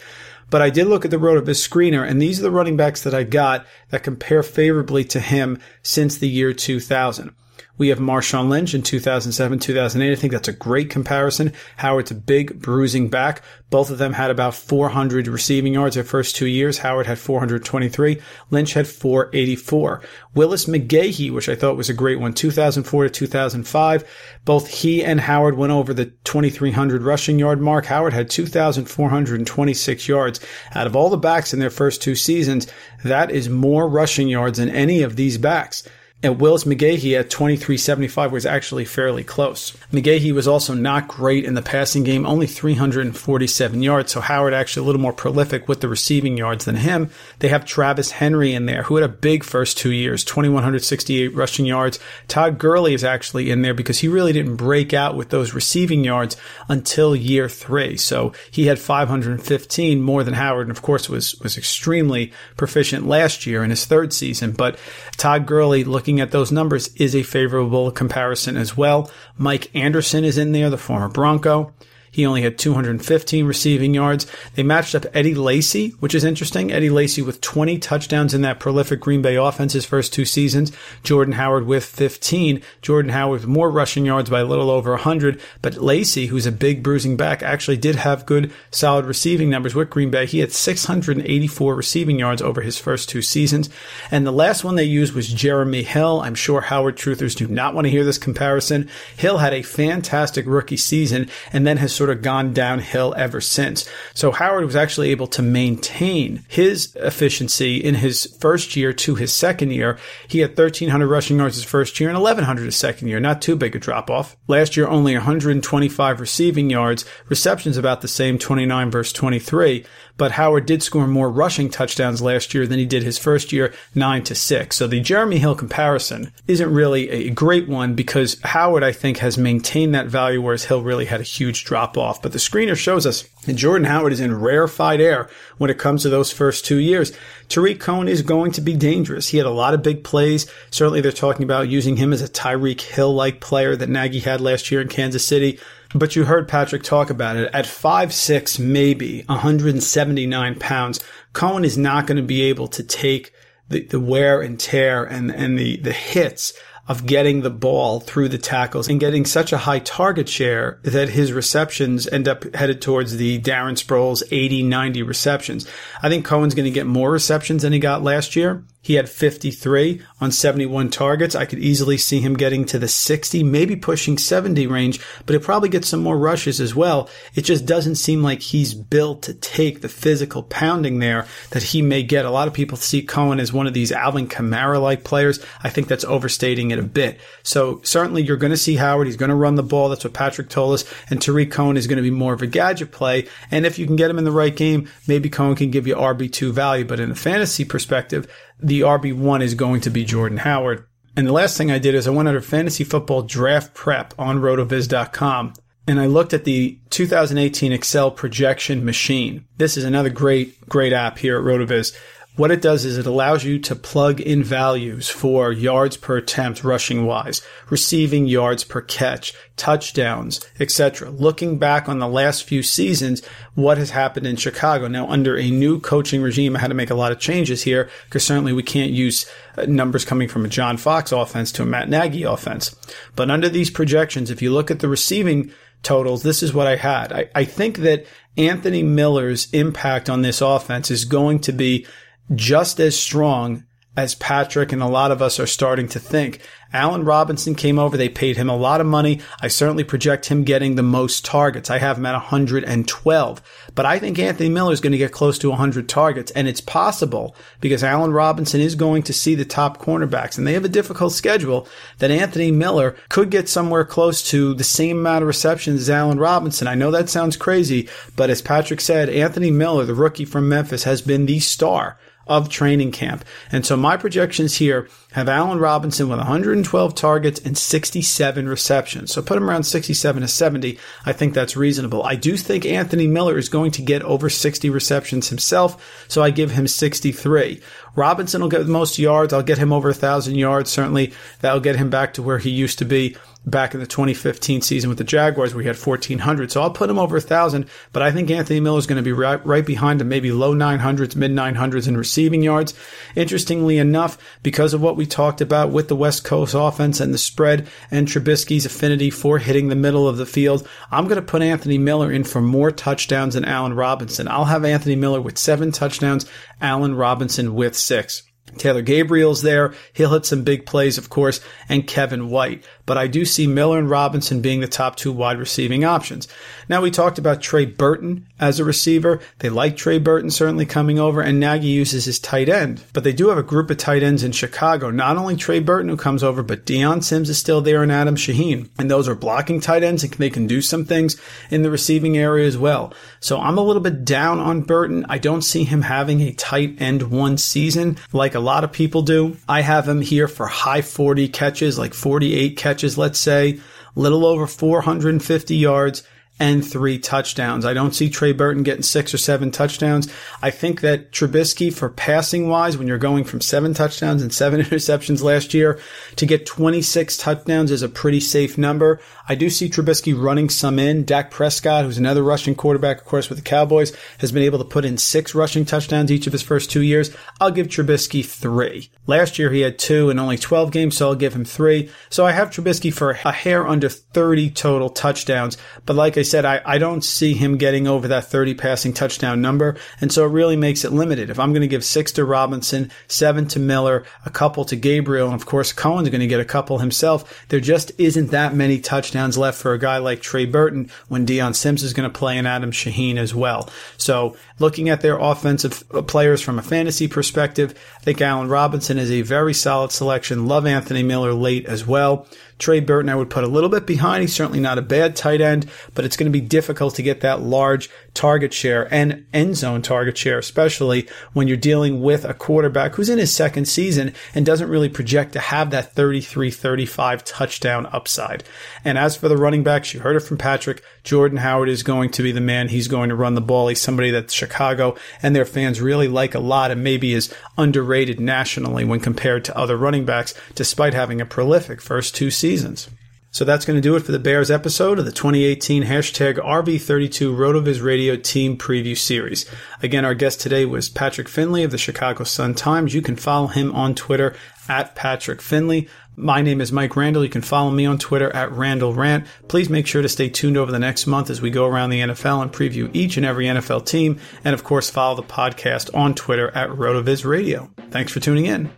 But 0.50 0.62
I 0.62 0.70
did 0.70 0.88
look 0.88 1.06
at 1.06 1.12
the 1.12 1.18
Rotoviz 1.18 1.68
screener, 1.68 2.08
and 2.08 2.22
these 2.22 2.40
are 2.40 2.44
the 2.44 2.52
running 2.52 2.78
backs 2.78 3.02
that 3.02 3.14
I 3.14 3.24
got 3.24 3.66
that 3.90 4.04
compare 4.04 4.44
favorably 4.44 5.04
to 5.06 5.20
him 5.20 5.60
since 5.82 6.18
the 6.18 6.30
year 6.30 6.54
2000. 6.54 7.34
We 7.78 7.90
have 7.90 8.00
Marshawn 8.00 8.48
Lynch 8.48 8.74
in 8.74 8.84
2007, 8.84 9.60
2008. 9.60 10.12
I 10.12 10.16
think 10.16 10.32
that's 10.32 10.48
a 10.48 10.54
great 10.54 10.90
comparison. 10.90 11.52
Howard's 11.76 12.12
a 12.12 12.16
big 12.16 12.62
bruising 12.62 13.10
back. 13.10 13.42
Both 13.70 13.90
of 13.90 13.98
them 13.98 14.14
had 14.14 14.32
about 14.32 14.56
400 14.56 15.28
receiving 15.28 15.74
yards 15.74 15.96
their 15.96 16.06
first 16.06 16.38
two 16.38 16.46
years. 16.46 16.78
Howard 16.78 17.06
had 17.06 17.20
423. 17.20 18.22
Lynch 18.50 18.74
had 18.74 18.88
484. 18.88 20.02
Willis 20.34 20.68
McGahee, 20.68 21.34
which 21.34 21.50
I 21.50 21.56
thought 21.56 21.76
was 21.76 21.90
a 21.90 21.94
great 21.94 22.20
one, 22.22 22.34
2004 22.34 23.04
to 23.04 23.10
2005. 23.10 24.40
Both 24.46 24.68
he 24.70 25.04
and 25.04 25.20
Howard 25.20 25.58
went 25.58 25.74
over 25.74 25.94
the 25.94 26.06
2300 26.06 27.02
rushing 27.02 27.40
yard 27.40 27.60
mark. 27.60 27.88
Howard 27.88 28.14
had 28.14 28.30
2,426 28.30 30.08
yards. 30.08 30.40
Out 30.74 30.88
of 30.88 30.96
all 30.96 31.10
the 31.10 31.18
backs 31.18 31.54
in 31.54 31.60
their 31.60 31.70
first 31.70 32.02
two 32.02 32.16
seasons, 32.16 32.68
that 33.04 33.32
is 33.32 33.50
more 33.50 33.90
rushing 33.90 34.30
yards 34.30 34.60
than 34.60 34.70
any 34.70 35.02
of 35.02 35.18
these 35.18 35.38
backs. 35.38 35.84
And 36.26 36.42
Willis 36.42 36.64
McGahee 36.64 37.20
at 37.20 37.30
2375 37.30 38.32
was 38.32 38.48
actually 38.48 38.84
fairly 38.84 39.24
close. 39.24 39.78
McGahee 39.94 40.32
was 40.32 40.48
also 40.48 40.74
not 40.74 41.08
great 41.08 41.46
in 41.46 41.54
the 41.54 41.62
passing 41.62 42.04
game, 42.04 42.26
only 42.26 42.48
347 42.48 43.84
yards. 43.84 44.12
So 44.12 44.22
Howard 44.22 44.56
actually 44.56 44.82
a 44.82 44.86
little 44.88 45.02
more 45.02 45.14
prolific 45.14 45.68
with 45.68 45.82
the 45.82 45.88
receiving 45.88 46.36
yards 46.36 46.66
than 46.66 46.78
him. 46.78 47.12
They 47.38 47.50
have 47.50 47.64
Travis 47.64 48.10
Henry 48.10 48.54
in 48.54 48.66
there, 48.66 48.82
who 48.82 48.96
had 48.96 49.04
a 49.04 49.08
big 49.08 49.44
first 49.44 49.78
two 49.78 49.92
years, 49.92 50.24
2168 50.24 51.28
rushing 51.36 51.68
yards. 51.68 52.00
Todd 52.28 52.58
Gurley 52.58 52.96
is 52.96 53.04
actually 53.04 53.52
in 53.52 53.62
there 53.62 53.76
because 53.76 54.00
he 54.00 54.08
really 54.08 54.34
didn't 54.34 54.56
break 54.56 54.96
out 54.96 55.16
with 55.16 55.30
those 55.30 55.54
receiving 55.54 56.04
yards 56.04 56.36
until 56.68 57.16
year 57.16 57.48
three. 57.48 57.98
So 57.98 58.34
he 58.50 58.66
had 58.66 58.80
515 58.80 60.02
more 60.02 60.24
than 60.24 60.34
Howard, 60.34 60.70
and 60.70 60.76
of 60.76 60.82
course 60.82 61.08
was 61.08 61.36
was 61.36 61.56
extremely 61.56 62.34
proficient 62.58 63.06
last 63.06 63.46
year 63.46 63.64
in 63.64 63.70
his 63.70 63.86
third 63.86 64.12
season. 64.12 64.54
But 64.54 64.80
Todd 65.18 65.46
Gurley 65.46 65.84
looking 65.84 66.15
looking 66.16 66.22
at 66.22 66.32
those 66.32 66.50
numbers 66.50 66.88
is 66.96 67.14
a 67.14 67.24
favorable 67.24 67.92
comparison 67.92 68.56
as 68.56 68.78
well. 68.78 69.12
Mike 69.38 69.70
Anderson 69.76 70.24
is 70.24 70.38
in 70.38 70.54
there, 70.54 70.70
the 70.70 70.78
former 70.78 71.10
Bronco. 71.10 71.74
He 72.16 72.26
only 72.26 72.44
had 72.44 72.58
215 72.58 73.46
receiving 73.46 73.94
yards. 73.94 74.26
They 74.54 74.64
matched 74.64 74.96
up 74.96 75.06
Eddie 75.14 75.36
Lacy, 75.36 75.90
which 76.00 76.16
is 76.16 76.24
interesting. 76.24 76.72
Eddie 76.72 76.90
Lacy 76.90 77.22
with 77.22 77.42
20 77.42 77.78
touchdowns 77.80 78.34
in 78.34 78.42
that 78.42 78.58
prolific 78.58 79.02
Green 79.02 79.22
Bay 79.22 79.36
offense 79.36 79.74
his 79.74 79.86
first 79.86 80.14
two 80.14 80.24
seasons. 80.24 80.72
Jordan 81.04 81.34
Howard 81.34 81.66
with 81.66 81.84
15. 81.84 82.62
Jordan 82.82 83.12
Howard 83.12 83.42
with 83.42 83.48
more 83.50 83.70
rushing 83.70 84.06
yards 84.06 84.30
by 84.30 84.40
a 84.40 84.46
little 84.46 84.70
over 84.70 84.92
100. 84.92 85.42
But 85.62 85.76
Lacy, 85.76 86.28
who's 86.28 86.46
a 86.46 86.54
big 86.54 86.82
bruising 86.82 87.18
back, 87.18 87.44
actually 87.44 87.76
did 87.76 87.98
have 87.98 88.26
good, 88.26 88.50
solid 88.72 89.04
receiving 89.04 89.50
numbers 89.50 89.76
with 89.76 89.90
Green 89.90 90.10
Bay. 90.10 90.26
He 90.26 90.40
had 90.40 90.54
684 90.54 91.76
receiving 91.76 92.18
yards 92.18 92.42
over 92.42 92.62
his 92.62 92.78
first 92.78 93.10
two 93.10 93.22
seasons. 93.22 93.70
And 94.10 94.26
the 94.26 94.32
last 94.32 94.64
one 94.64 94.76
they 94.76 94.86
used 94.86 95.14
was 95.14 95.28
Jeremy 95.28 95.84
Hill. 95.84 96.22
I'm 96.22 96.36
sure 96.36 96.62
Howard 96.62 96.96
truthers 96.96 97.36
do 97.36 97.50
not 97.50 97.76
want 97.76 97.88
to 97.88 97.92
hear 97.92 98.06
this 98.06 98.18
comparison. 98.18 98.90
Hill 99.18 99.40
had 99.40 99.54
a 99.54 99.64
fantastic 99.64 100.46
rookie 100.48 100.78
season 100.78 101.30
and 101.52 101.68
then 101.68 101.76
has 101.76 101.94
sort 101.94 102.05
sort 102.06 102.18
of 102.18 102.24
gone 102.24 102.54
downhill 102.54 103.16
ever 103.18 103.42
since. 103.42 103.90
So 104.14 104.32
Howard 104.32 104.64
was 104.64 104.76
actually 104.76 105.10
able 105.10 105.26
to 105.28 105.42
maintain 105.42 106.46
his 106.48 106.96
efficiency 106.98 107.78
in 107.78 107.96
his 107.96 108.28
first 108.40 108.76
year 108.76 108.94
to 108.94 109.16
his 109.16 109.34
second 109.34 109.72
year. 109.72 109.98
He 110.28 110.40
had 110.40 110.52
1,300 110.52 111.08
rushing 111.08 111.38
yards 111.38 111.56
his 111.56 111.64
first 111.64 112.00
year 112.00 112.10
and 112.10 112.22
1,100 112.22 112.66
his 112.66 112.76
second 112.76 113.08
year. 113.08 113.20
Not 113.20 113.42
too 113.42 113.56
big 113.56 113.76
a 113.76 113.80
drop 113.80 114.12
off. 114.12 114.38
Last 114.48 114.78
year, 114.78 114.88
only 114.88 115.16
125 115.16 116.20
receiving 116.20 116.70
yards. 116.70 117.06
Receptions 117.28 117.76
about 117.76 118.02
the 118.02 118.08
same, 118.08 118.38
29 118.38 118.92
versus 118.92 119.14
23 119.14 119.84
but 120.18 120.32
Howard 120.32 120.66
did 120.66 120.82
score 120.82 121.08
more 121.08 121.30
rushing 121.30 121.70
touchdowns 121.70 122.22
last 122.22 122.54
year 122.54 122.66
than 122.66 122.80
he 122.80 122.86
did 122.86 123.04
his 123.04 123.18
first 123.18 123.52
year, 123.52 123.74
nine 123.94 124.24
to 124.24 124.36
six. 124.36 124.78
So 124.78 124.88
the 124.88 125.02
Jeremy 125.02 125.40
Hill 125.40 125.56
comparison 125.56 126.32
isn't 126.48 126.74
really 126.74 127.10
a 127.10 127.30
great 127.30 127.68
one 127.68 127.96
because 127.96 128.40
Howard, 128.44 128.84
I 128.84 128.92
think, 128.92 129.18
has 129.18 129.38
maintained 129.38 129.94
that 129.96 130.08
value, 130.08 130.42
whereas 130.42 130.66
Hill 130.66 130.82
really 130.82 131.06
had 131.06 131.20
a 131.20 131.24
huge 131.24 131.66
drop 131.66 131.98
off. 131.98 132.22
But 132.22 132.32
the 132.32 132.38
screener 132.38 132.78
shows 132.78 133.06
us 133.06 133.24
that 133.46 133.54
Jordan 133.54 133.86
Howard 133.86 134.14
is 134.14 134.20
in 134.20 134.40
rarefied 134.40 135.02
air 135.02 135.30
when 135.58 135.70
it 135.70 135.78
comes 135.78 136.04
to 136.04 136.10
those 136.10 136.32
first 136.32 136.66
two 136.66 136.80
years. 136.80 137.12
Tarik 137.50 137.80
Cohen 137.80 138.08
is 138.08 138.22
going 138.22 138.52
to 138.54 138.62
be 138.62 138.76
dangerous. 138.76 139.30
He 139.30 139.38
had 139.38 139.46
a 139.46 139.52
lot 139.52 139.74
of 139.74 139.84
big 139.84 140.04
plays. 140.04 140.50
Certainly 140.72 141.02
they're 141.02 141.12
talking 141.12 141.44
about 141.44 141.70
using 141.70 141.98
him 141.98 142.14
as 142.14 142.22
a 142.22 142.28
Tyreek 142.28 142.82
Hill 142.82 143.14
like 143.14 143.42
player 143.42 143.76
that 143.76 143.90
Nagy 143.90 144.20
had 144.20 144.42
last 144.42 144.72
year 144.72 144.82
in 144.82 144.88
Kansas 144.88 145.26
City. 145.26 145.60
But 145.96 146.14
you 146.14 146.26
heard 146.26 146.50
Patrick 146.50 146.84
talk 146.84 147.10
about 147.10 147.38
it. 147.38 147.50
At 147.54 147.66
five 147.66 148.14
six, 148.14 148.60
maybe 148.60 149.24
179 149.28 150.60
pounds, 150.60 151.00
Cohen 151.32 151.64
is 151.64 151.78
not 151.78 152.06
going 152.06 152.18
to 152.18 152.24
be 152.24 152.44
able 152.44 152.68
to 152.68 152.84
take 152.84 153.32
the, 153.70 153.86
the 153.86 154.00
wear 154.02 154.42
and 154.42 154.60
tear 154.60 155.06
and, 155.06 155.32
and 155.32 155.58
the, 155.58 155.78
the 155.78 155.94
hits 155.94 156.52
of 156.90 157.06
getting 157.06 157.42
the 157.42 157.50
ball 157.50 158.02
through 158.02 158.28
the 158.28 158.38
tackles 158.38 158.90
and 158.90 159.00
getting 159.00 159.26
such 159.26 159.54
a 159.54 159.58
high 159.58 159.80
target 159.80 160.28
share 160.28 160.80
that 160.84 161.10
his 161.10 161.32
receptions 161.32 162.08
end 162.08 162.28
up 162.28 162.54
headed 162.54 162.82
towards 162.82 163.16
the 163.16 163.40
Darren 163.40 163.74
Sproles 163.74 164.22
80, 164.32 164.64
90 164.64 165.02
receptions. 165.02 165.66
I 166.04 166.10
think 166.10 166.26
Cohen's 166.26 166.56
going 166.56 166.66
to 166.66 166.72
get 166.72 166.86
more 166.86 167.10
receptions 167.10 167.64
than 167.64 167.72
he 167.72 167.80
got 167.80 168.04
last 168.04 168.36
year. 168.36 168.66
He 168.86 168.94
had 168.94 169.10
53 169.10 170.00
on 170.22 170.32
71 170.32 170.92
targets. 170.92 171.34
I 171.34 171.46
could 171.46 171.58
easily 171.58 171.98
see 171.98 172.20
him 172.20 172.36
getting 172.36 172.66
to 172.66 172.78
the 172.78 172.88
60, 172.88 173.42
maybe 173.42 173.76
pushing 173.76 174.20
70 174.20 174.68
range, 174.68 175.00
but 175.26 175.34
he'll 175.34 175.40
probably 175.40 175.70
get 175.70 175.86
some 175.86 176.04
more 176.04 176.20
rushes 176.20 176.62
as 176.62 176.76
well. 176.76 177.10
It 177.34 177.46
just 177.46 177.66
doesn't 177.66 177.96
seem 177.96 178.22
like 178.22 178.44
he's 178.44 178.76
built 178.76 179.24
to 179.24 179.34
take 179.34 179.82
the 179.82 179.90
physical 179.90 180.44
pounding 180.44 181.00
there 181.00 181.26
that 181.50 181.64
he 181.64 181.82
may 181.82 182.04
get. 182.04 182.26
A 182.26 182.30
lot 182.30 182.48
of 182.48 182.54
people 182.54 182.78
see 182.78 183.02
Cohen 183.02 183.40
as 183.40 183.52
one 183.52 183.66
of 183.66 183.74
these 183.74 183.92
Alvin 183.92 184.28
Kamara 184.28 184.80
like 184.80 185.04
players. 185.04 185.44
I 185.64 185.72
think 185.72 185.88
that's 185.88 186.06
overstating 186.06 186.70
it 186.70 186.78
a 186.78 186.84
bit. 186.84 187.20
So 187.42 187.82
certainly 187.84 188.22
you're 188.22 188.38
going 188.38 188.52
to 188.52 188.56
see 188.56 188.76
Howard. 188.76 189.08
He's 189.08 189.18
going 189.18 189.30
to 189.30 189.36
run 189.36 189.56
the 189.56 189.64
ball. 189.64 189.90
That's 189.90 190.04
what 190.04 190.14
Patrick 190.14 190.50
told 190.50 190.76
us. 190.76 190.86
And 191.10 191.20
Tarik 191.20 191.50
Cohen 191.50 191.76
is 191.76 191.88
going 191.88 191.98
to 191.98 192.04
be 192.04 192.12
more 192.12 192.36
of 192.36 192.44
a 192.44 192.48
gadget 192.48 192.92
play. 192.92 193.28
And 193.50 193.66
if 193.66 193.80
you 193.80 193.88
can 193.88 193.96
get 193.96 194.12
him 194.12 194.20
in 194.20 194.26
the 194.26 194.32
right 194.32 194.56
game, 194.56 194.88
maybe 195.08 195.28
Cohen 195.28 195.56
can 195.56 195.72
give 195.72 195.88
you 195.88 195.96
RB2 195.96 196.54
value. 196.54 196.86
But 196.86 197.00
in 197.00 197.10
a 197.10 197.16
fantasy 197.16 197.66
perspective, 197.66 198.32
the 198.60 198.82
RB1 198.82 199.42
is 199.42 199.54
going 199.54 199.82
to 199.82 199.90
be 199.90 200.06
Jordan 200.06 200.40
Howard. 200.40 200.86
And 201.18 201.26
the 201.26 201.32
last 201.32 201.58
thing 201.58 201.72
I 201.72 201.80
did 201.80 201.96
is 201.96 202.08
I 202.08 202.12
went 202.12 202.28
under 202.28 202.42
fantasy 202.42 202.84
football 202.84 203.22
draft 203.22 203.74
prep 203.74 204.14
on 204.20 204.40
rotoviz.com 204.40 205.54
and 205.88 206.00
I 206.00 206.08
looked 206.08 206.34
at 206.34 206.46
the 206.46 206.80
2018 206.90 207.72
Excel 207.72 208.12
projection 208.12 208.84
machine. 208.84 209.46
This 209.58 209.78
is 209.78 209.84
another 209.84 210.10
great, 210.10 210.68
great 210.68 210.94
app 210.94 211.20
here 211.20 211.38
at 211.38 211.44
Rotoviz. 211.44 211.96
What 212.36 212.52
it 212.52 212.62
does 212.62 212.84
is 212.84 212.98
it 212.98 213.06
allows 213.06 213.46
you 213.46 213.60
to 213.60 213.76
plug 213.76 214.20
in 214.20 214.44
values 214.44 215.10
for 215.10 215.54
yards 215.54 215.96
per 215.96 216.18
attempt 216.18 216.66
rushing 216.66 217.06
wise, 217.06 217.42
receiving 217.70 218.26
yards 218.26 218.66
per 218.66 218.82
catch, 218.82 219.34
touchdowns, 219.56 220.46
etc. 220.60 221.10
Looking 221.12 221.58
back 221.58 221.88
on 221.88 222.00
the 222.00 222.10
last 222.10 222.44
few 222.44 222.62
seasons, 222.62 223.26
what 223.54 223.78
has 223.78 223.92
happened 223.92 224.28
in 224.28 224.36
Chicago. 224.36 224.90
Now, 224.90 225.08
under 225.08 225.38
a 225.38 225.50
new 225.50 225.80
coaching 225.80 226.22
regime, 226.22 226.58
I 226.58 226.60
had 226.60 226.68
to 226.68 226.74
make 226.74 226.90
a 226.90 226.96
lot 226.96 227.14
of 227.14 227.20
changes 227.20 227.64
here 227.64 227.90
because 228.06 228.26
certainly 228.26 228.52
we 228.52 228.64
can't 228.64 228.92
use 228.92 229.26
uh, 229.58 229.66
numbers 229.66 230.04
coming 230.04 230.28
from 230.28 230.44
a 230.44 230.50
John 230.50 230.76
Fox 230.76 231.14
offense 231.14 231.54
to 231.54 231.64
a 231.64 231.66
Matt 231.66 231.90
Nagy 231.90 232.24
offense. 232.24 232.76
But 233.16 233.32
under 233.32 233.48
these 233.48 233.70
projections, 233.70 234.30
if 234.30 234.42
you 234.42 234.52
look 234.52 234.70
at 234.70 234.80
the 234.80 234.90
receiving 234.90 235.52
totals, 235.84 236.24
this 236.24 236.44
is 236.44 236.54
what 236.54 236.68
I 236.68 236.76
had. 236.76 237.14
I, 237.14 237.30
I 237.34 237.46
think 237.46 237.78
that 237.78 238.06
Anthony 238.38 238.84
Miller's 238.84 239.50
impact 239.54 240.10
on 240.10 240.22
this 240.22 240.42
offense 240.42 240.92
is 240.92 241.06
going 241.06 241.40
to 241.40 241.54
be 241.54 241.88
just 242.34 242.80
as 242.80 242.98
strong 242.98 243.66
as 243.98 244.16
Patrick 244.16 244.72
and 244.72 244.82
a 244.82 244.88
lot 244.88 245.12
of 245.12 245.22
us 245.22 245.40
are 245.40 245.48
starting 245.48 245.88
to 245.90 246.00
think. 246.00 246.42
Allen 246.74 247.06
Robinson 247.06 247.56
came 247.56 247.80
over. 247.80 247.96
They 247.96 248.10
paid 248.10 248.36
him 248.36 248.50
a 248.50 248.58
lot 248.58 248.82
of 248.82 248.88
money. 248.88 249.22
I 249.42 249.48
certainly 249.48 249.86
project 249.86 250.26
him 250.26 250.44
getting 250.44 250.76
the 250.76 250.84
most 250.84 251.24
targets. 251.24 251.70
I 251.70 251.78
have 251.78 251.98
him 251.98 252.06
at 252.06 252.12
112. 252.12 253.42
But 253.74 253.86
I 253.86 253.98
think 253.98 254.20
Anthony 254.20 254.50
Miller 254.50 254.74
is 254.74 254.82
going 254.82 254.92
to 254.92 254.98
get 254.98 255.14
close 255.14 255.40
to 255.40 255.50
100 255.50 255.88
targets. 255.88 256.32
And 256.32 256.50
it's 256.50 256.60
possible 256.60 257.34
because 257.62 257.84
Allen 257.84 258.12
Robinson 258.12 258.60
is 258.60 258.76
going 258.76 259.04
to 259.04 259.14
see 259.14 259.36
the 259.36 259.46
top 259.46 259.78
cornerbacks 259.78 260.38
and 260.38 260.46
they 260.46 260.54
have 260.54 260.66
a 260.66 260.70
difficult 260.70 261.14
schedule 261.14 261.66
that 262.00 262.12
Anthony 262.12 262.52
Miller 262.52 262.98
could 263.08 263.30
get 263.30 263.48
somewhere 263.48 263.86
close 263.86 264.22
to 264.32 264.54
the 264.54 264.66
same 264.66 264.98
amount 264.98 265.22
of 265.22 265.28
receptions 265.28 265.82
as 265.82 265.90
Allen 265.90 266.20
Robinson. 266.20 266.68
I 266.68 266.76
know 266.76 266.92
that 266.92 267.10
sounds 267.10 267.38
crazy, 267.38 267.88
but 268.18 268.30
as 268.30 268.42
Patrick 268.42 268.82
said, 268.82 269.08
Anthony 269.08 269.52
Miller, 269.52 269.86
the 269.86 269.94
rookie 269.94 270.26
from 270.26 270.50
Memphis, 270.50 270.84
has 270.84 271.02
been 271.02 271.26
the 271.26 271.40
star 271.40 271.98
of 272.28 272.50
training 272.50 272.92
camp. 272.92 273.24
And 273.52 273.66
so 273.66 273.78
my 273.78 273.98
projections 273.98 274.56
here 274.56 274.88
have 275.16 275.30
Allen 275.30 275.60
Robinson 275.60 276.10
with 276.10 276.18
112 276.18 276.94
targets 276.94 277.40
and 277.40 277.58
67 277.58 278.50
receptions. 278.50 279.14
So 279.14 279.22
put 279.22 279.38
him 279.38 279.50
around 279.50 279.64
67 279.64 280.22
to 280.22 280.28
70. 280.28 280.78
I 281.06 281.14
think 281.14 281.34
that's 281.34 281.56
reasonable. 281.56 282.04
I 282.04 282.16
do 282.16 282.36
think 282.36 282.66
Anthony 282.66 283.08
Miller 283.08 283.38
is 283.38 283.48
going 283.48 283.72
to 283.72 283.82
get 283.82 284.04
over 284.04 284.30
60 284.30 284.70
receptions 284.70 285.30
himself. 285.30 286.06
So 286.10 286.22
I 286.22 286.32
give 286.32 286.52
him 286.52 286.68
63. 286.68 287.62
Robinson 287.96 288.42
will 288.42 288.50
get 288.50 288.60
the 288.60 288.66
most 288.66 289.00
yards. 289.00 289.32
I'll 289.32 289.42
get 289.42 289.58
him 289.58 289.72
over 289.72 289.88
a 289.88 289.94
thousand 289.94 290.36
yards. 290.36 290.70
Certainly 290.70 291.14
that'll 291.40 291.62
get 291.62 291.78
him 291.78 291.90
back 291.90 292.14
to 292.16 292.22
where 292.22 292.40
he 292.40 292.50
used 292.50 292.78
to 292.80 292.86
be 292.86 293.16
back 293.46 293.74
in 293.74 293.80
the 293.80 293.86
2015 293.86 294.62
season 294.62 294.90
with 294.90 294.98
the 294.98 295.04
Jaguars 295.04 295.54
where 295.54 295.62
he 295.62 295.68
had 295.68 295.78
1400. 295.78 296.52
So 296.52 296.62
I'll 296.62 296.72
put 296.72 296.90
him 296.90 296.98
over 296.98 297.18
a 297.18 297.22
thousand, 297.22 297.68
but 297.92 298.02
I 298.02 298.12
think 298.12 298.32
Anthony 298.32 298.60
Miller 298.60 298.80
is 298.80 298.88
going 298.88 298.98
to 298.98 299.04
be 299.04 299.12
right, 299.12 299.44
right 299.46 299.66
behind 299.66 300.02
him, 300.02 300.10
maybe 300.10 300.32
low 300.32 300.54
900s, 300.54 301.16
mid 301.16 301.32
900s 301.32 301.88
in 301.88 301.98
receiving 301.98 302.42
yards. 302.42 302.74
Interestingly 303.16 303.78
enough, 303.78 304.18
because 304.42 304.74
of 304.74 304.82
what 304.82 304.98
we 304.98 305.05
talked 305.06 305.42
about 305.42 305.72
with 305.72 305.88
the 305.88 305.96
West 305.96 306.24
Coast 306.24 306.54
offense 306.58 307.00
and 307.00 307.14
the 307.14 307.18
spread 307.18 307.68
and 307.92 308.08
Trubisky's 308.08 308.66
affinity 308.66 309.10
for 309.10 309.40
hitting 309.40 309.68
the 309.70 309.76
middle 309.76 310.08
of 310.08 310.18
the 310.18 310.26
field, 310.26 310.68
I'm 310.92 311.06
going 311.06 311.16
to 311.16 311.22
put 311.22 311.42
Anthony 311.42 311.78
Miller 311.78 312.12
in 312.12 312.24
for 312.24 312.42
more 312.42 312.72
touchdowns 312.72 313.34
than 313.34 313.46
Allen 313.46 313.74
Robinson. 313.74 314.28
I'll 314.28 314.46
have 314.46 314.66
Anthony 314.66 314.96
Miller 314.96 315.22
with 315.22 315.38
seven 315.38 315.72
touchdowns, 315.72 316.26
Allen 316.62 316.96
Robinson 316.96 317.56
with 317.56 317.76
six. 317.76 318.24
Taylor 318.58 318.82
Gabriel's 318.82 319.42
there. 319.42 319.74
He'll 319.94 320.14
hit 320.14 320.26
some 320.26 320.44
big 320.44 320.66
plays, 320.66 320.98
of 320.98 321.10
course, 321.10 321.42
and 321.68 321.88
Kevin 321.88 322.30
White. 322.30 322.64
But 322.86 322.98
I 322.98 323.08
do 323.08 323.26
see 323.26 323.48
Miller 323.48 323.80
and 323.80 323.90
Robinson 323.90 324.42
being 324.42 324.62
the 324.62 324.68
top 324.68 324.96
two 324.96 325.12
wide 325.12 325.40
receiving 325.40 325.84
options. 325.84 326.28
Now 326.70 326.82
we 326.82 326.92
talked 326.92 327.18
about 327.18 327.42
Trey 327.42 327.66
Burton 327.66 328.28
as 328.40 328.60
a 328.60 328.66
receiver. 328.66 329.20
They 329.40 329.50
like 329.50 329.78
Trey 329.78 329.98
Burton 330.00 330.32
certainly 330.32 330.66
coming 330.66 331.00
over, 331.00 331.22
and 331.22 331.40
Nagy 331.40 331.68
uses 331.68 332.06
his 332.06 332.20
tight 332.20 332.50
end. 332.50 332.84
But 332.94 333.04
they 333.04 333.14
do 333.14 333.30
have 333.30 333.38
a 333.38 333.44
group 333.44 333.70
of 333.70 333.78
tight 333.78 334.04
ends 334.04 334.24
in 334.24 334.32
Chicago. 334.32 334.92
Not 334.92 335.18
only 335.18 335.36
Trey 335.36 335.60
Burton 335.60 335.90
who 335.90 335.98
comes 335.98 336.24
over, 336.24 336.44
but 336.44 336.66
Dion 336.66 337.02
Sims 337.02 337.30
is 337.30 337.38
still 337.38 337.62
there 337.62 337.84
and 337.84 337.92
Adam 337.92 338.16
Shaheen. 338.16 338.70
And 338.78 338.90
those 338.90 339.08
are 339.08 339.16
blocking 339.16 339.60
tight 339.60 339.84
ends 339.84 340.04
and 340.04 340.14
they 340.14 340.30
can 340.30 340.48
do 340.48 340.62
some 340.62 340.86
things 340.86 341.20
in 341.50 341.62
the 341.62 341.72
receiving 341.72 342.18
area 342.18 342.48
as 342.48 342.58
well. 342.58 342.94
So 343.20 343.40
I'm 343.40 343.58
a 343.58 343.64
little 343.64 343.82
bit 343.82 344.06
down 344.06 344.40
on 344.40 344.62
Burton. 344.62 345.06
I 345.10 345.18
don't 345.18 345.42
see 345.42 345.64
him 345.64 345.82
having 345.82 346.22
a 346.22 346.34
tight 346.34 346.82
end 346.82 347.12
one 347.12 347.38
season 347.38 347.98
like 348.14 348.36
a 348.36 348.40
lot 348.40 348.64
of 348.64 348.72
people 348.72 349.02
do. 349.02 349.38
I 349.48 349.62
have 349.62 349.88
him 349.88 350.02
here 350.02 350.28
for 350.28 350.48
high 350.48 350.82
40 350.82 351.30
catches, 351.30 351.80
like 351.80 351.94
48 351.94 352.58
catches, 352.58 352.75
let's 352.98 353.20
say, 353.20 353.60
a 353.96 354.00
little 354.00 354.26
over 354.26 354.48
450 354.48 355.56
yards 355.56 356.04
and 356.40 356.66
three 356.66 357.00
touchdowns. 357.00 357.66
I 357.66 357.74
don't 357.74 357.96
see 357.96 358.10
Trey 358.10 358.34
Burton 358.34 358.64
getting 358.64 358.84
six 358.84 359.14
or 359.14 359.18
seven 359.18 359.52
touchdowns. 359.52 360.12
I 360.42 360.52
think 360.52 360.82
that 360.82 361.12
Trubisky 361.12 361.74
for 361.74 361.90
passing 361.90 362.50
wise, 362.50 362.78
when 362.78 362.88
you're 362.88 362.98
going 362.98 363.24
from 363.24 363.40
seven 363.40 363.74
touchdowns 363.74 364.22
and 364.22 364.34
seven 364.34 364.60
interceptions 364.64 365.24
last 365.24 365.54
year 365.54 365.80
to 366.18 366.26
get 366.26 366.46
26 366.46 367.18
touchdowns 367.18 367.72
is 367.72 367.82
a 367.82 367.90
pretty 367.90 368.20
safe 368.20 368.58
number. 368.58 369.00
I 369.28 369.34
do 369.34 369.50
see 369.50 369.70
Trubisky 369.70 370.14
running 370.16 370.50
some 370.50 370.78
in. 370.78 371.04
Dak 371.04 371.32
Prescott, 371.32 371.84
who's 371.84 371.98
another 371.98 372.22
rushing 372.22 372.54
quarterback, 372.54 373.00
of 373.00 373.06
course, 373.06 373.28
with 373.28 373.40
the 373.40 373.44
Cowboys, 373.44 373.96
has 374.20 374.32
been 374.32 374.44
able 374.44 374.60
to 374.60 374.66
put 374.66 374.86
in 374.86 375.00
six 375.00 375.34
rushing 375.34 375.66
touchdowns 375.66 376.12
each 376.12 376.28
of 376.28 376.34
his 376.34 376.44
first 376.44 376.70
two 376.70 376.82
years. 376.82 377.10
I'll 377.42 377.50
give 377.50 377.68
Trubisky 377.68 378.24
three. 378.24 378.92
Last 379.08 379.40
year 379.40 379.52
he 379.52 379.62
had 379.62 379.80
two 379.80 380.12
in 380.12 380.20
only 380.20 380.38
12 380.38 380.72
games, 380.72 380.98
so 380.98 381.08
I'll 381.08 381.16
give 381.16 381.34
him 381.34 381.46
three. 381.46 381.90
So 382.10 382.26
I 382.26 382.34
have 382.34 382.52
Trubisky 382.52 382.94
for 382.94 383.12
a 383.12 383.32
hair 383.32 383.68
under 383.68 383.90
30 383.90 384.52
total 384.52 384.90
touchdowns. 384.90 385.58
But 385.88 385.96
like 385.96 386.18
I 386.18 386.22
said, 386.22 386.46
I, 386.46 386.62
I 386.64 386.78
don't 386.78 387.04
see 387.04 387.34
him 387.34 387.58
getting 387.58 387.88
over 387.88 388.08
that 388.08 388.26
30 388.26 388.54
passing 388.54 388.94
touchdown 388.94 389.42
number. 389.42 389.76
And 390.02 390.12
so 390.12 390.26
it 390.26 390.30
really 390.30 390.56
makes 390.56 390.86
it 390.86 390.92
limited. 390.92 391.32
If 391.32 391.40
I'm 391.40 391.52
going 391.52 391.62
to 391.62 391.68
give 391.68 391.84
six 391.84 392.12
to 392.14 392.26
Robinson, 392.26 392.92
seven 393.08 393.48
to 393.50 393.60
Miller, 393.60 394.06
a 394.24 394.30
couple 394.30 394.66
to 394.66 394.76
Gabriel, 394.76 395.32
and 395.32 395.40
of 395.40 395.48
course 395.48 395.74
Cohen's 395.74 396.10
going 396.10 396.22
to 396.22 396.28
get 396.28 396.40
a 396.40 396.46
couple 396.46 396.78
himself, 396.78 397.46
there 397.50 397.60
just 397.60 397.92
isn't 397.98 398.28
that 398.28 398.54
many 398.54 398.80
touchdowns 398.80 399.15
left 399.16 399.60
for 399.60 399.74
a 399.74 399.80
guy 399.80 399.98
like 399.98 400.22
Trey 400.22 400.46
Burton 400.46 400.90
when 401.08 401.26
Dion 401.26 401.54
Sims 401.54 401.84
is 401.84 401.94
going 401.94 402.10
to 402.10 402.18
play 402.18 402.38
and 402.38 402.48
Adam 402.48 402.72
Shaheen 402.72 403.18
as 403.18 403.34
well. 403.34 403.70
So 403.98 404.36
looking 404.60 404.90
at 404.90 405.02
their 405.02 405.18
offensive 405.18 405.84
players 406.08 406.42
from 406.42 406.60
a 406.60 406.64
fantasy 406.64 407.08
perspective, 407.08 407.74
I 407.98 408.04
think 408.04 408.22
Allen 408.22 408.50
Robinson 408.50 408.98
is 408.98 409.12
a 409.12 409.22
very 409.22 409.54
solid 409.54 409.92
selection. 409.92 410.48
Love 410.48 410.66
Anthony 410.66 411.04
Miller 411.04 411.34
late 411.34 411.66
as 411.66 411.88
well. 411.88 412.28
Trey 412.58 412.80
Burton, 412.80 413.10
I 413.10 413.16
would 413.16 413.30
put 413.30 413.44
a 413.44 413.48
little 413.48 413.70
bit 413.70 413.86
behind. 413.86 414.22
He's 414.22 414.34
certainly 414.34 414.62
not 414.62 414.78
a 414.78 414.82
bad 414.82 415.16
tight 415.16 415.42
end, 415.42 415.70
but 415.94 416.06
it's 416.06 416.16
going 416.16 416.32
to 416.32 416.40
be 416.40 416.46
difficult 416.46 416.96
to 416.96 417.02
get 417.02 417.22
that 417.22 417.42
large 417.42 417.90
target 418.14 418.54
share 418.54 418.92
and 418.94 419.26
end 419.34 419.58
zone 419.58 419.82
target 419.82 420.18
share, 420.18 420.40
especially 420.40 421.08
when 421.34 421.50
you're 421.50 421.58
dealing 421.58 422.02
with 422.02 422.24
a 422.24 422.34
quarterback 422.34 422.96
who's 422.96 423.10
in 423.10 423.18
his 423.18 423.36
second 423.36 423.66
season 423.66 424.14
and 424.34 424.46
doesn't 424.46 424.70
really 424.70 424.88
project 424.88 425.34
to 425.34 425.40
have 425.40 425.72
that 425.72 425.94
33, 425.94 426.50
35 426.50 427.26
touchdown 427.26 427.88
upside. 427.92 428.44
And 428.86 428.98
as 429.06 429.16
for 429.16 429.30
the 429.30 429.38
running 429.38 429.64
backs, 429.64 429.94
you 429.94 430.00
heard 430.00 430.16
it 430.16 430.22
from 430.22 430.38
Patrick. 430.38 430.84
Jordan 431.04 431.38
Howard 431.38 431.70
is 431.70 431.84
going 431.84 432.10
to 432.10 432.24
be 432.24 432.32
the 432.32 432.42
man. 432.42 432.70
He's 432.70 432.88
going 432.88 433.10
to 433.10 433.16
run 433.16 433.36
the 433.36 433.42
ball. 433.42 433.68
He's 433.68 433.80
somebody 433.80 434.10
that 434.12 434.32
Chicago 434.32 434.96
and 435.22 435.36
their 435.36 435.46
fans 435.46 435.80
really 435.80 436.08
like 436.08 436.34
a 436.34 436.40
lot 436.40 436.72
and 436.72 436.84
maybe 436.84 437.14
is 437.14 437.34
underrated 437.56 438.20
nationally 438.20 438.84
when 438.84 439.00
compared 439.00 439.46
to 439.46 439.58
other 439.58 439.78
running 439.78 440.06
backs, 440.06 440.34
despite 440.56 440.96
having 440.96 441.22
a 441.22 441.26
prolific 441.26 441.82
first 441.82 442.16
two 442.16 442.32
seasons. 442.32 442.90
So 443.30 443.46
that's 443.46 443.66
going 443.66 443.76
to 443.76 443.82
do 443.82 443.96
it 443.98 444.00
for 444.00 444.14
the 444.14 444.18
Bears 444.18 444.50
episode 444.50 444.98
of 444.98 445.04
the 445.04 445.12
2018 445.12 445.84
hashtag 445.84 446.38
RV32 446.38 447.36
RotoViz 447.36 447.84
Radio 447.84 448.16
Team 448.16 448.58
Preview 448.58 448.98
Series. 448.98 449.46
Again, 449.84 450.06
our 450.06 450.16
guest 450.16 450.40
today 450.40 450.66
was 450.66 450.88
Patrick 450.88 451.28
Finley 451.28 451.64
of 451.64 451.72
the 451.72 451.78
Chicago 451.78 452.24
Sun 452.24 452.56
Times. 452.56 452.96
You 452.96 453.02
can 453.02 453.18
follow 453.18 453.48
him 453.48 453.74
on 453.74 453.94
Twitter 453.94 454.36
at 454.70 454.96
Patrick 454.96 455.42
Finley. 455.42 455.90
My 456.18 456.42
name 456.42 456.62
is 456.62 456.72
Mike 456.72 456.96
Randall. 456.96 457.24
You 457.24 457.30
can 457.30 457.42
follow 457.42 457.72
me 457.72 457.86
on 457.86 457.98
Twitter 457.98 458.34
at 458.34 458.52
Randall 458.54 458.94
Rant. 458.94 459.28
Please 459.50 459.70
make 459.70 459.86
sure 459.86 460.02
to 460.02 460.08
stay 460.08 460.30
tuned 460.30 460.56
over 460.56 460.72
the 460.72 460.80
next 460.80 461.08
month 461.08 461.30
as 461.30 461.42
we 461.42 461.50
go 461.50 461.66
around 461.66 461.90
the 461.90 462.00
NFL 462.00 462.42
and 462.42 462.54
preview 462.54 462.90
each 462.94 463.18
and 463.18 463.26
every 463.26 463.48
NFL 463.48 463.86
team. 463.86 464.20
And 464.46 464.54
of 464.54 464.64
course, 464.64 464.90
follow 464.90 465.16
the 465.16 465.24
podcast 465.24 465.94
on 465.94 466.16
Twitter 466.16 466.52
at 466.56 466.70
RotoViz 466.70 467.26
Radio. 467.26 467.70
Thanks 467.90 468.14
for 468.14 468.22
tuning 468.22 468.46
in. 468.46 468.72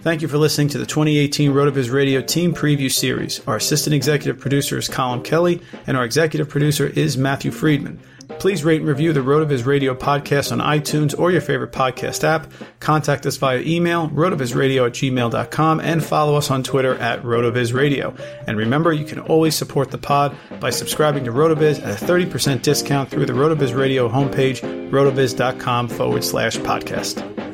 Thank 0.00 0.22
you 0.22 0.28
for 0.28 0.38
listening 0.38 0.68
to 0.68 0.78
the 0.78 0.86
2018 0.86 1.52
RotoViz 1.52 1.90
Radio 1.90 2.20
Team 2.20 2.52
Preview 2.52 2.90
Series. 2.92 3.40
Our 3.46 3.56
assistant 3.56 3.94
executive 3.94 4.40
producer 4.40 4.76
is 4.76 4.88
Colin 4.88 5.22
Kelly, 5.22 5.62
and 5.86 5.96
our 5.96 6.04
executive 6.04 6.48
producer 6.48 6.88
is 6.88 7.16
Matthew 7.16 7.52
Friedman. 7.52 8.00
Please 8.38 8.64
rate 8.64 8.80
and 8.80 8.88
review 8.88 9.12
the 9.12 9.20
RotoViz 9.20 9.64
Radio 9.64 9.94
podcast 9.94 10.52
on 10.52 10.58
iTunes 10.58 11.18
or 11.18 11.30
your 11.30 11.40
favorite 11.40 11.72
podcast 11.72 12.24
app. 12.24 12.52
Contact 12.78 13.24
us 13.26 13.36
via 13.38 13.60
email, 13.60 14.08
rotovizradio 14.10 14.86
at 14.86 14.92
gmail.com, 14.92 15.80
and 15.80 16.04
follow 16.04 16.36
us 16.36 16.50
on 16.50 16.62
Twitter 16.62 16.94
at 16.96 17.22
RotoVizRadio. 17.22 18.18
And 18.46 18.58
remember, 18.58 18.92
you 18.92 19.04
can 19.04 19.20
always 19.20 19.56
support 19.56 19.90
the 19.90 19.98
pod 19.98 20.36
by 20.60 20.70
subscribing 20.70 21.24
to 21.24 21.32
RotoViz 21.32 21.82
at 21.82 22.02
a 22.02 22.04
30% 22.04 22.62
discount 22.62 23.10
through 23.10 23.26
the 23.26 23.32
RotoViz 23.32 23.74
Radio 23.74 24.08
homepage, 24.08 24.60
rotoviz.com 24.90 25.88
forward 25.88 26.24
slash 26.24 26.56
podcast. 26.58 27.53